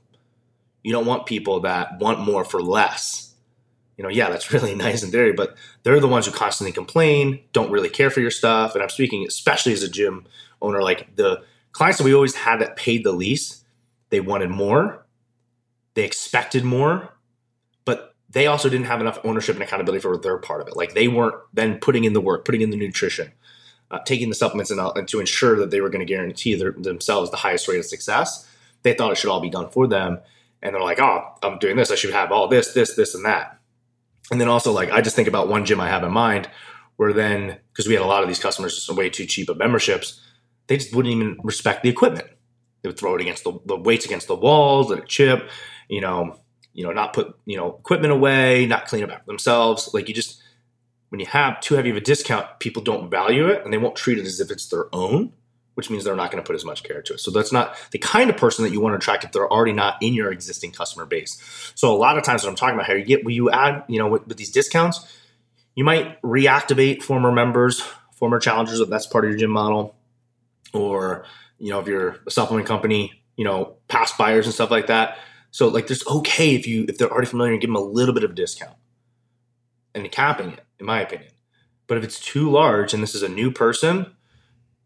You 0.82 0.92
don't 0.92 1.06
want 1.06 1.26
people 1.26 1.60
that 1.60 1.98
want 1.98 2.20
more 2.20 2.44
for 2.44 2.62
less. 2.62 3.34
You 3.96 4.04
know, 4.04 4.10
yeah, 4.10 4.30
that's 4.30 4.52
really 4.52 4.74
nice 4.74 5.02
in 5.02 5.10
theory, 5.10 5.32
but 5.32 5.56
they're 5.82 6.00
the 6.00 6.08
ones 6.08 6.26
who 6.26 6.32
constantly 6.32 6.72
complain, 6.72 7.40
don't 7.52 7.70
really 7.70 7.90
care 7.90 8.10
for 8.10 8.20
your 8.20 8.30
stuff. 8.30 8.74
And 8.74 8.82
I'm 8.82 8.90
speaking 8.90 9.24
especially 9.26 9.72
as 9.72 9.82
a 9.82 9.88
gym 9.88 10.26
owner, 10.60 10.82
like 10.82 11.16
the 11.16 11.42
clients 11.72 11.98
that 11.98 12.04
we 12.04 12.14
always 12.14 12.34
had 12.34 12.60
that 12.60 12.76
paid 12.76 13.04
the 13.04 13.12
least, 13.12 13.64
they 14.10 14.20
wanted 14.20 14.50
more, 14.50 15.04
they 15.94 16.04
expected 16.04 16.64
more, 16.64 17.14
but 17.84 18.14
they 18.30 18.46
also 18.46 18.68
didn't 18.68 18.86
have 18.86 19.00
enough 19.00 19.18
ownership 19.24 19.56
and 19.56 19.62
accountability 19.62 20.00
for 20.00 20.16
their 20.16 20.38
part 20.38 20.60
of 20.60 20.68
it. 20.68 20.76
Like 20.76 20.94
they 20.94 21.08
weren't 21.08 21.34
then 21.52 21.78
putting 21.78 22.04
in 22.04 22.12
the 22.12 22.20
work, 22.20 22.44
putting 22.44 22.60
in 22.60 22.70
the 22.70 22.76
nutrition, 22.76 23.32
uh, 23.92 23.98
taking 24.00 24.28
the 24.28 24.34
supplements 24.34 24.70
and, 24.70 24.80
uh, 24.80 24.92
to 25.06 25.20
ensure 25.20 25.56
that 25.58 25.70
they 25.70 25.80
were 25.80 25.90
going 25.90 26.04
to 26.04 26.12
guarantee 26.12 26.54
their, 26.54 26.72
themselves 26.72 27.30
the 27.30 27.36
highest 27.36 27.68
rate 27.68 27.78
of 27.78 27.84
success. 27.84 28.48
They 28.82 28.94
thought 28.94 29.12
it 29.12 29.18
should 29.18 29.30
all 29.30 29.40
be 29.40 29.50
done 29.50 29.70
for 29.70 29.86
them. 29.86 30.18
And 30.62 30.74
they're 30.74 30.82
like, 30.82 31.00
oh, 31.00 31.34
I'm 31.42 31.58
doing 31.58 31.76
this. 31.76 31.90
I 31.90 31.94
should 31.94 32.12
have 32.12 32.32
all 32.32 32.48
this, 32.48 32.72
this, 32.72 32.96
this, 32.96 33.14
and 33.14 33.24
that. 33.24 33.58
And 34.30 34.40
then 34.40 34.48
also, 34.48 34.72
like, 34.72 34.90
I 34.90 35.02
just 35.02 35.14
think 35.14 35.28
about 35.28 35.48
one 35.48 35.64
gym 35.64 35.80
I 35.80 35.88
have 35.88 36.04
in 36.04 36.12
mind 36.12 36.48
where 36.96 37.12
then, 37.12 37.58
because 37.72 37.86
we 37.86 37.94
had 37.94 38.02
a 38.02 38.06
lot 38.06 38.22
of 38.22 38.28
these 38.28 38.38
customers 38.38 38.74
just 38.74 38.96
way 38.96 39.10
too 39.10 39.26
cheap 39.26 39.48
of 39.48 39.58
memberships, 39.58 40.20
they 40.68 40.76
just 40.76 40.94
wouldn't 40.94 41.14
even 41.14 41.38
respect 41.42 41.82
the 41.82 41.88
equipment. 41.88 42.28
They 42.82 42.88
would 42.88 42.98
throw 42.98 43.14
it 43.14 43.20
against 43.20 43.44
the, 43.44 43.58
the 43.66 43.76
weights 43.76 44.04
against 44.04 44.28
the 44.28 44.36
walls, 44.36 44.90
let 44.90 45.00
it 45.00 45.08
chip, 45.08 45.48
you 45.88 46.00
know, 46.00 46.38
you 46.72 46.84
know, 46.84 46.92
not 46.92 47.12
put, 47.12 47.36
you 47.44 47.56
know, 47.56 47.76
equipment 47.76 48.12
away, 48.12 48.66
not 48.66 48.86
clean 48.86 49.08
up 49.08 49.26
themselves. 49.26 49.90
Like 49.92 50.08
you 50.08 50.14
just 50.14 50.41
when 51.12 51.20
you 51.20 51.26
have 51.26 51.60
too 51.60 51.74
heavy 51.74 51.90
of 51.90 51.96
a 51.96 52.00
discount, 52.00 52.46
people 52.58 52.82
don't 52.82 53.10
value 53.10 53.46
it 53.48 53.62
and 53.62 53.70
they 53.70 53.76
won't 53.76 53.94
treat 53.94 54.16
it 54.16 54.24
as 54.24 54.40
if 54.40 54.50
it's 54.50 54.68
their 54.68 54.86
own, 54.94 55.30
which 55.74 55.90
means 55.90 56.04
they're 56.04 56.16
not 56.16 56.30
going 56.30 56.42
to 56.42 56.46
put 56.46 56.56
as 56.56 56.64
much 56.64 56.84
care 56.84 57.02
to 57.02 57.12
it. 57.12 57.20
So 57.20 57.30
that's 57.30 57.52
not 57.52 57.76
the 57.90 57.98
kind 57.98 58.30
of 58.30 58.38
person 58.38 58.64
that 58.64 58.72
you 58.72 58.80
want 58.80 58.94
to 58.94 58.96
attract 58.96 59.22
if 59.22 59.30
they're 59.30 59.52
already 59.52 59.74
not 59.74 59.98
in 60.00 60.14
your 60.14 60.32
existing 60.32 60.72
customer 60.72 61.04
base. 61.04 61.38
So 61.74 61.92
a 61.92 61.98
lot 61.98 62.16
of 62.16 62.24
times 62.24 62.44
what 62.44 62.48
I'm 62.48 62.56
talking 62.56 62.76
about 62.76 62.86
here, 62.86 62.96
you 62.96 63.04
get 63.04 63.30
you 63.30 63.50
add, 63.50 63.84
you 63.88 63.98
know, 63.98 64.08
with, 64.08 64.26
with 64.26 64.38
these 64.38 64.50
discounts, 64.50 65.06
you 65.74 65.84
might 65.84 66.18
reactivate 66.22 67.02
former 67.02 67.30
members, 67.30 67.82
former 68.14 68.38
challengers 68.38 68.80
if 68.80 68.88
that's 68.88 69.06
part 69.06 69.26
of 69.26 69.32
your 69.32 69.38
gym 69.38 69.50
model, 69.50 69.94
or 70.72 71.26
you 71.58 71.68
know, 71.68 71.80
if 71.80 71.88
you're 71.88 72.20
a 72.26 72.30
supplement 72.30 72.66
company, 72.66 73.22
you 73.36 73.44
know, 73.44 73.76
past 73.86 74.16
buyers 74.16 74.46
and 74.46 74.54
stuff 74.54 74.70
like 74.70 74.86
that. 74.86 75.18
So 75.50 75.68
like 75.68 75.88
there's 75.88 76.06
okay 76.06 76.54
if 76.54 76.66
you 76.66 76.86
if 76.88 76.96
they're 76.96 77.12
already 77.12 77.26
familiar 77.26 77.52
and 77.52 77.60
give 77.60 77.68
them 77.68 77.76
a 77.76 77.80
little 77.80 78.14
bit 78.14 78.24
of 78.24 78.30
a 78.30 78.34
discount 78.34 78.76
and 79.94 80.10
capping 80.10 80.52
it, 80.52 80.60
in 80.82 80.86
my 80.86 81.00
opinion. 81.00 81.30
But 81.86 81.98
if 81.98 82.04
it's 82.04 82.20
too 82.20 82.50
large 82.50 82.92
and 82.92 83.02
this 83.02 83.14
is 83.14 83.22
a 83.22 83.28
new 83.28 83.50
person, 83.50 84.14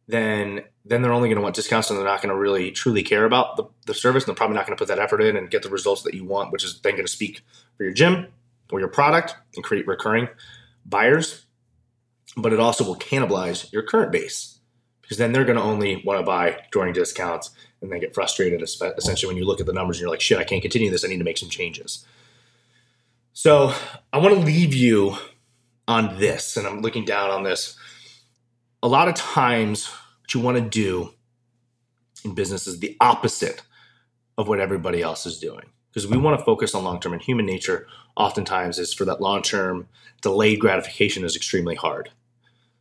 then 0.06 0.62
then 0.84 1.02
they're 1.02 1.12
only 1.12 1.28
going 1.28 1.36
to 1.36 1.42
want 1.42 1.56
discounts 1.56 1.90
and 1.90 1.98
they're 1.98 2.06
not 2.06 2.22
going 2.22 2.32
to 2.32 2.38
really 2.38 2.70
truly 2.70 3.02
care 3.02 3.24
about 3.24 3.56
the, 3.56 3.64
the 3.86 3.94
service 3.94 4.22
and 4.22 4.28
they're 4.28 4.36
probably 4.36 4.54
not 4.54 4.64
going 4.64 4.76
to 4.76 4.80
put 4.80 4.86
that 4.86 5.00
effort 5.00 5.20
in 5.20 5.36
and 5.36 5.50
get 5.50 5.64
the 5.64 5.68
results 5.68 6.02
that 6.02 6.14
you 6.14 6.24
want, 6.24 6.52
which 6.52 6.62
is 6.62 6.80
then 6.82 6.92
going 6.92 7.04
to 7.04 7.10
speak 7.10 7.42
for 7.76 7.82
your 7.82 7.92
gym 7.92 8.28
or 8.70 8.78
your 8.78 8.88
product 8.88 9.34
and 9.56 9.64
create 9.64 9.84
recurring 9.88 10.28
buyers. 10.84 11.46
But 12.36 12.52
it 12.52 12.60
also 12.60 12.84
will 12.84 12.96
cannibalize 12.96 13.72
your 13.72 13.82
current 13.82 14.12
base 14.12 14.60
because 15.02 15.18
then 15.18 15.32
they're 15.32 15.44
going 15.44 15.58
to 15.58 15.62
only 15.62 16.02
want 16.04 16.20
to 16.20 16.26
buy 16.26 16.60
during 16.70 16.92
discounts 16.92 17.50
and 17.80 17.90
then 17.90 18.00
get 18.00 18.14
frustrated, 18.14 18.62
essentially, 18.62 19.28
when 19.28 19.36
you 19.36 19.44
look 19.44 19.60
at 19.60 19.66
the 19.66 19.72
numbers 19.72 19.96
and 19.96 20.02
you're 20.02 20.10
like, 20.10 20.20
shit, 20.20 20.38
I 20.38 20.44
can't 20.44 20.62
continue 20.62 20.90
this. 20.90 21.04
I 21.04 21.08
need 21.08 21.18
to 21.18 21.24
make 21.24 21.38
some 21.38 21.48
changes. 21.48 22.04
So 23.32 23.72
I 24.12 24.18
want 24.18 24.34
to 24.34 24.40
leave 24.40 24.74
you 24.74 25.16
on 25.88 26.18
this, 26.18 26.56
and 26.56 26.66
I'm 26.66 26.80
looking 26.80 27.04
down 27.04 27.30
on 27.30 27.42
this. 27.42 27.76
A 28.82 28.88
lot 28.88 29.08
of 29.08 29.14
times, 29.14 29.86
what 29.86 30.34
you 30.34 30.40
want 30.40 30.58
to 30.58 30.62
do 30.62 31.14
in 32.24 32.34
business 32.34 32.66
is 32.66 32.80
the 32.80 32.96
opposite 33.00 33.62
of 34.38 34.48
what 34.48 34.60
everybody 34.60 35.00
else 35.00 35.26
is 35.26 35.38
doing 35.38 35.64
because 35.90 36.06
we 36.06 36.18
want 36.18 36.38
to 36.38 36.44
focus 36.44 36.74
on 36.74 36.84
long 36.84 37.00
term 37.00 37.12
and 37.12 37.22
human 37.22 37.46
nature 37.46 37.86
oftentimes 38.16 38.78
is 38.78 38.92
for 38.92 39.04
that 39.04 39.20
long 39.20 39.42
term 39.42 39.88
delayed 40.20 40.60
gratification 40.60 41.24
is 41.24 41.36
extremely 41.36 41.74
hard 41.74 42.10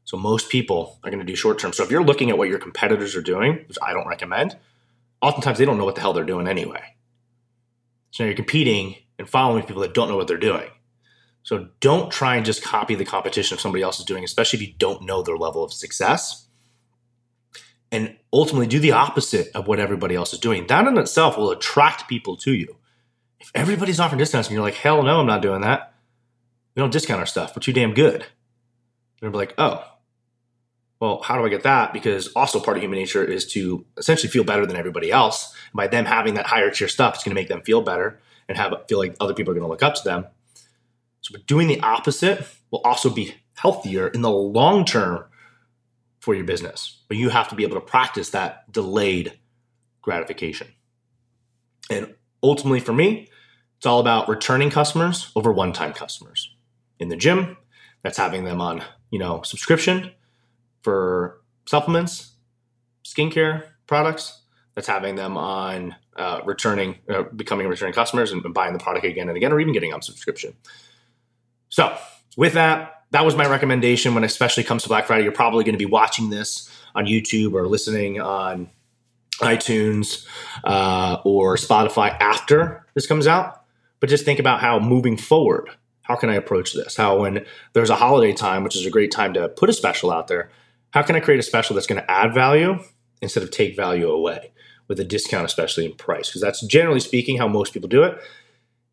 so 0.04 0.18
most 0.18 0.50
people 0.50 1.00
are 1.04 1.10
going 1.10 1.20
to 1.20 1.26
do 1.26 1.36
short 1.36 1.58
term 1.58 1.72
so 1.72 1.84
if 1.84 1.92
you're 1.92 2.04
looking 2.04 2.30
at 2.30 2.38
what 2.38 2.50
your 2.50 2.60
competitors 2.60 3.16
are 3.16 3.22
doing 3.22 3.64
which 3.68 3.78
i 3.82 3.94
don't 3.94 4.08
recommend 4.08 4.58
oftentimes 5.26 5.58
they 5.58 5.66
don't 5.66 5.78
know 5.78 5.86
what 5.86 5.96
the 5.96 6.02
hell 6.02 6.14
they're 6.14 6.24
doing 6.24 6.48
anyway. 6.48 6.82
So 8.12 8.24
now 8.24 8.28
you're 8.28 8.36
competing 8.36 8.96
and 9.18 9.28
following 9.28 9.64
people 9.64 9.82
that 9.82 9.94
don't 9.94 10.08
know 10.08 10.18
what 10.18 10.28
they're 10.28 10.38
doing. 10.38 10.70
So 11.46 11.70
don't 11.80 12.12
try 12.12 12.38
and 12.38 12.46
just 12.46 12.64
copy 12.64 12.96
the 12.96 13.06
competition 13.06 13.54
of 13.54 13.62
somebody 13.62 13.84
else 13.84 14.00
is 14.00 14.06
doing, 14.06 14.24
especially 14.24 14.58
if 14.58 14.68
you 14.68 14.74
don't 14.80 15.04
know 15.04 15.22
their 15.22 15.38
level 15.38 15.64
of 15.64 15.72
success. 15.72 16.48
And 17.92 18.18
ultimately 18.34 18.66
do 18.66 18.80
the 18.80 18.94
opposite 18.94 19.52
of 19.56 19.68
what 19.68 19.80
everybody 19.80 20.16
else 20.16 20.34
is 20.34 20.40
doing. 20.40 20.66
That 20.66 20.88
in 20.88 20.98
itself 20.98 21.38
will 21.38 21.52
attract 21.52 22.10
people 22.10 22.36
to 22.38 22.52
you. 22.52 22.78
If 23.40 23.52
everybody's 23.54 24.00
offering 24.00 24.18
discounts 24.18 24.48
and 24.48 24.56
you're 24.56 24.64
like, 24.64 24.74
hell 24.74 25.04
no, 25.04 25.20
I'm 25.20 25.28
not 25.28 25.44
doing 25.44 25.62
that. 25.62 25.94
We 26.76 26.80
don't 26.80 26.92
discount 26.92 27.20
our 27.20 27.28
stuff. 27.28 27.56
We're 27.56 27.62
too 27.62 27.74
damn 27.74 27.94
good. 27.94 28.26
They're 29.22 29.30
like, 29.30 29.54
oh, 29.60 29.86
well, 31.00 31.22
how 31.22 31.38
do 31.38 31.46
I 31.46 31.50
get 31.50 31.62
that? 31.62 31.94
Because 31.94 32.30
also 32.30 32.60
part 32.60 32.76
of 32.76 32.82
human 32.82 32.98
nature 32.98 33.24
is 33.24 33.46
to 33.52 33.86
essentially 33.98 34.32
feel 34.32 34.44
better 34.44 34.66
than 34.66 34.78
everybody 34.78 35.12
else. 35.12 35.54
By 35.76 35.86
them 35.86 36.06
having 36.06 36.34
that 36.34 36.48
higher 36.48 36.72
tier 36.72 36.88
stuff, 36.88 37.14
it's 37.14 37.24
going 37.24 37.36
to 37.36 37.40
make 37.40 37.50
them 37.50 37.62
feel 37.62 37.82
better 37.82 38.20
and 38.50 38.58
have 38.58 38.74
feel 38.90 38.98
like 38.98 39.16
other 39.20 39.36
people 39.36 39.52
are 39.52 39.56
going 39.56 39.66
to 39.66 39.70
look 39.70 39.84
up 39.84 39.94
to 39.94 40.04
them. 40.04 40.26
So 41.26 41.40
doing 41.48 41.68
the 41.68 41.80
opposite 41.80 42.46
will 42.70 42.82
also 42.86 43.10
be 43.10 43.34
healthier 43.56 44.10
in 44.10 44.22
the 44.22 44.30
long 44.30 44.86
term 44.86 45.26
for 46.20 46.36
your 46.36 46.44
business. 46.44 47.02
But 47.08 47.18
you 47.18 47.30
have 47.30 47.48
to 47.48 47.56
be 47.56 47.64
able 47.64 47.78
to 47.78 47.82
practice 47.82 48.30
that 48.30 48.72
delayed 48.72 49.34
gratification. 50.04 50.68
And 51.90 52.14
ultimately 52.44 52.80
for 52.80 52.94
me, 52.94 53.28
it's 53.78 53.88
all 53.88 54.00
about 54.00 54.30
returning 54.30 54.70
customers 54.70 55.32
over 55.36 55.52
one-time 55.52 55.94
customers. 55.94 56.54
In 57.00 57.10
the 57.10 57.16
gym, 57.16 57.58
that's 58.04 58.20
having 58.20 58.44
them 58.44 58.62
on, 58.62 58.84
you 59.10 59.18
know, 59.18 59.42
subscription 59.42 60.12
for 60.84 61.42
supplements, 61.66 62.34
skincare 63.04 63.64
products. 63.88 64.44
That's 64.76 64.88
having 64.88 65.16
them 65.16 65.38
on 65.38 65.96
uh, 66.18 66.42
returning, 66.46 66.98
uh, 67.10 67.24
becoming 67.36 67.68
returning 67.68 67.96
customers 67.96 68.32
and 68.32 68.54
buying 68.54 68.74
the 68.74 68.80
product 68.80 69.06
again 69.06 69.28
and 69.28 69.38
again, 69.38 69.52
or 69.52 69.60
even 69.60 69.74
getting 69.74 69.92
on 69.92 70.04
subscription. 70.04 70.54
So, 71.70 71.98
with 72.38 72.54
that, 72.54 73.04
that 73.12 73.26
was 73.26 73.36
my 73.36 73.48
recommendation 73.48 74.14
when 74.14 74.24
especially 74.24 74.64
comes 74.64 74.84
to 74.84 74.90
Black 74.90 75.06
Friday. 75.06 75.24
You're 75.24 75.32
probably 75.32 75.64
going 75.64 75.74
to 75.74 75.80
be 75.80 75.86
watching 75.86 76.30
this 76.30 76.70
on 76.96 77.06
YouTube 77.06 77.54
or 77.54 77.68
listening 77.68 78.20
on 78.20 78.70
iTunes 79.42 80.26
uh, 80.64 81.18
or 81.24 81.56
Spotify 81.56 82.18
after 82.20 82.86
this 82.94 83.06
comes 83.08 83.28
out. 83.28 83.64
But 84.00 84.10
just 84.10 84.26
think 84.26 84.40
about 84.40 84.60
how 84.60 84.80
moving 84.80 85.18
forward, 85.18 85.70
how 86.02 86.16
can 86.16 86.30
I 86.30 86.36
approach 86.36 86.74
this? 86.74 86.96
How 86.96 87.20
when 87.20 87.46
there's 87.74 87.90
a 87.90 87.96
holiday 87.96 88.34
time, 88.34 88.64
which 88.64 88.76
is 88.76 88.86
a 88.86 88.90
great 88.90 89.12
time 89.12 89.34
to 89.34 89.50
put 89.50 89.70
a 89.70 89.74
special 89.74 90.12
out 90.12 90.28
there, 90.28 90.52
how 90.92 91.02
can 91.02 91.16
I 91.16 91.20
create 91.20 91.40
a 91.40 91.44
special 91.44 91.74
that's 91.74 91.88
going 91.88 92.02
to 92.02 92.12
add 92.12 92.34
value 92.34 92.80
instead 93.22 93.44
of 93.44 93.52
take 93.52 93.76
value 93.76 94.10
away 94.10 94.52
with 94.88 95.00
a 95.00 95.04
discount, 95.04 95.46
especially 95.46 95.86
in 95.86 95.94
price? 95.94 96.30
Because 96.30 96.42
that's 96.42 96.66
generally 96.66 97.00
speaking 97.00 97.38
how 97.38 97.48
most 97.48 97.74
people 97.74 97.90
do 97.90 98.04
it. 98.04 98.18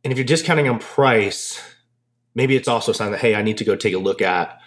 And 0.05 0.11
if 0.11 0.19
you're 0.19 0.25
discounting 0.25 0.69
on 0.69 0.79
price, 0.79 1.61
maybe 2.35 2.57
it's 2.57 2.69
also 2.69 2.93
a 2.93 2.95
sign 2.95 3.13
that, 3.13 3.21
hey, 3.21 3.35
I 3.35 3.43
need 3.43 3.59
to 3.59 3.65
go 3.65 3.77
take 3.77 3.95
a 3.95 3.99
look 3.99 4.23
at 4.23 4.59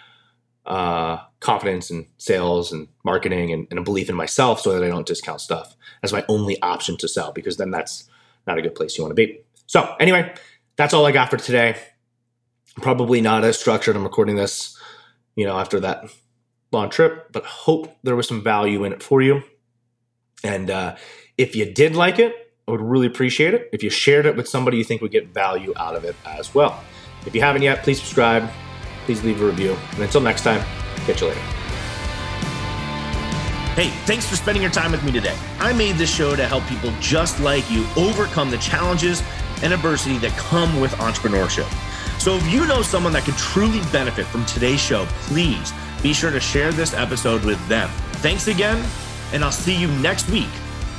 uh, 0.66 1.18
confidence 1.40 1.90
and 1.90 2.06
sales 2.18 2.72
and 2.72 2.88
marketing 3.04 3.52
and, 3.52 3.68
and, 3.70 3.78
a 3.78 3.82
belief 3.82 4.08
in 4.08 4.16
myself 4.16 4.60
so 4.60 4.72
that 4.72 4.82
I 4.82 4.88
don't 4.88 5.06
discount 5.06 5.40
stuff 5.40 5.76
as 6.02 6.12
my 6.12 6.24
only 6.28 6.60
option 6.60 6.96
to 6.96 7.08
sell 7.08 7.30
because 7.30 7.56
then 7.56 7.70
that's 7.70 8.08
not 8.48 8.58
a 8.58 8.62
good 8.62 8.74
place 8.74 8.98
you 8.98 9.04
want 9.04 9.12
to 9.12 9.14
be. 9.14 9.40
So, 9.66 9.94
anyway, 10.00 10.34
that's 10.74 10.92
all 10.92 11.06
I 11.06 11.12
got 11.12 11.30
for 11.30 11.36
today. 11.36 11.76
Probably 12.76 13.20
not 13.20 13.44
as 13.44 13.58
structured. 13.58 13.94
I'm 13.94 14.02
recording 14.02 14.34
this, 14.34 14.76
you 15.36 15.46
know, 15.46 15.56
after 15.56 15.78
that 15.80 16.10
long 16.72 16.90
trip, 16.90 17.32
but 17.32 17.44
hope 17.44 17.96
there 18.02 18.16
was 18.16 18.26
some 18.26 18.42
value 18.42 18.82
in 18.84 18.92
it 18.92 19.02
for 19.02 19.22
you. 19.22 19.44
And 20.42 20.68
uh, 20.68 20.96
if 21.38 21.54
you 21.54 21.72
did 21.72 21.94
like 21.94 22.18
it, 22.18 22.34
I 22.66 22.72
would 22.72 22.80
really 22.80 23.06
appreciate 23.06 23.54
it 23.54 23.70
if 23.72 23.84
you 23.84 23.90
shared 23.90 24.26
it 24.26 24.36
with 24.36 24.48
somebody 24.48 24.78
you 24.78 24.84
think 24.84 25.00
would 25.00 25.12
get 25.12 25.28
value 25.28 25.72
out 25.76 25.94
of 25.94 26.04
it 26.04 26.16
as 26.24 26.52
well. 26.52 26.82
If 27.26 27.34
you 27.34 27.40
haven't 27.40 27.62
yet, 27.62 27.82
please 27.82 27.98
subscribe, 27.98 28.48
please 29.04 29.22
leave 29.24 29.42
a 29.42 29.44
review. 29.44 29.76
And 29.92 30.02
until 30.02 30.20
next 30.20 30.42
time, 30.42 30.64
catch 31.06 31.20
you 31.20 31.28
later. 31.28 31.40
Hey, 33.74 33.90
thanks 34.06 34.26
for 34.26 34.36
spending 34.36 34.62
your 34.62 34.72
time 34.72 34.92
with 34.92 35.04
me 35.04 35.12
today. 35.12 35.36
I 35.58 35.74
made 35.74 35.96
this 35.96 36.10
show 36.14 36.34
to 36.34 36.46
help 36.46 36.64
people 36.64 36.90
just 36.98 37.40
like 37.40 37.70
you 37.70 37.86
overcome 37.96 38.50
the 38.50 38.56
challenges 38.56 39.22
and 39.62 39.72
adversity 39.72 40.16
that 40.18 40.32
come 40.38 40.80
with 40.80 40.92
entrepreneurship. 40.92 41.70
So 42.18 42.36
if 42.36 42.46
you 42.50 42.66
know 42.66 42.80
someone 42.80 43.12
that 43.12 43.24
could 43.24 43.36
truly 43.36 43.80
benefit 43.92 44.24
from 44.26 44.46
today's 44.46 44.80
show, 44.80 45.04
please 45.22 45.72
be 46.02 46.14
sure 46.14 46.30
to 46.30 46.40
share 46.40 46.72
this 46.72 46.94
episode 46.94 47.44
with 47.44 47.68
them. 47.68 47.90
Thanks 48.22 48.48
again, 48.48 48.82
and 49.32 49.44
I'll 49.44 49.52
see 49.52 49.76
you 49.76 49.88
next 49.98 50.30
week 50.30 50.48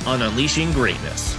on 0.06 0.22
Unleashing 0.22 0.72
Greatness. 0.72 1.36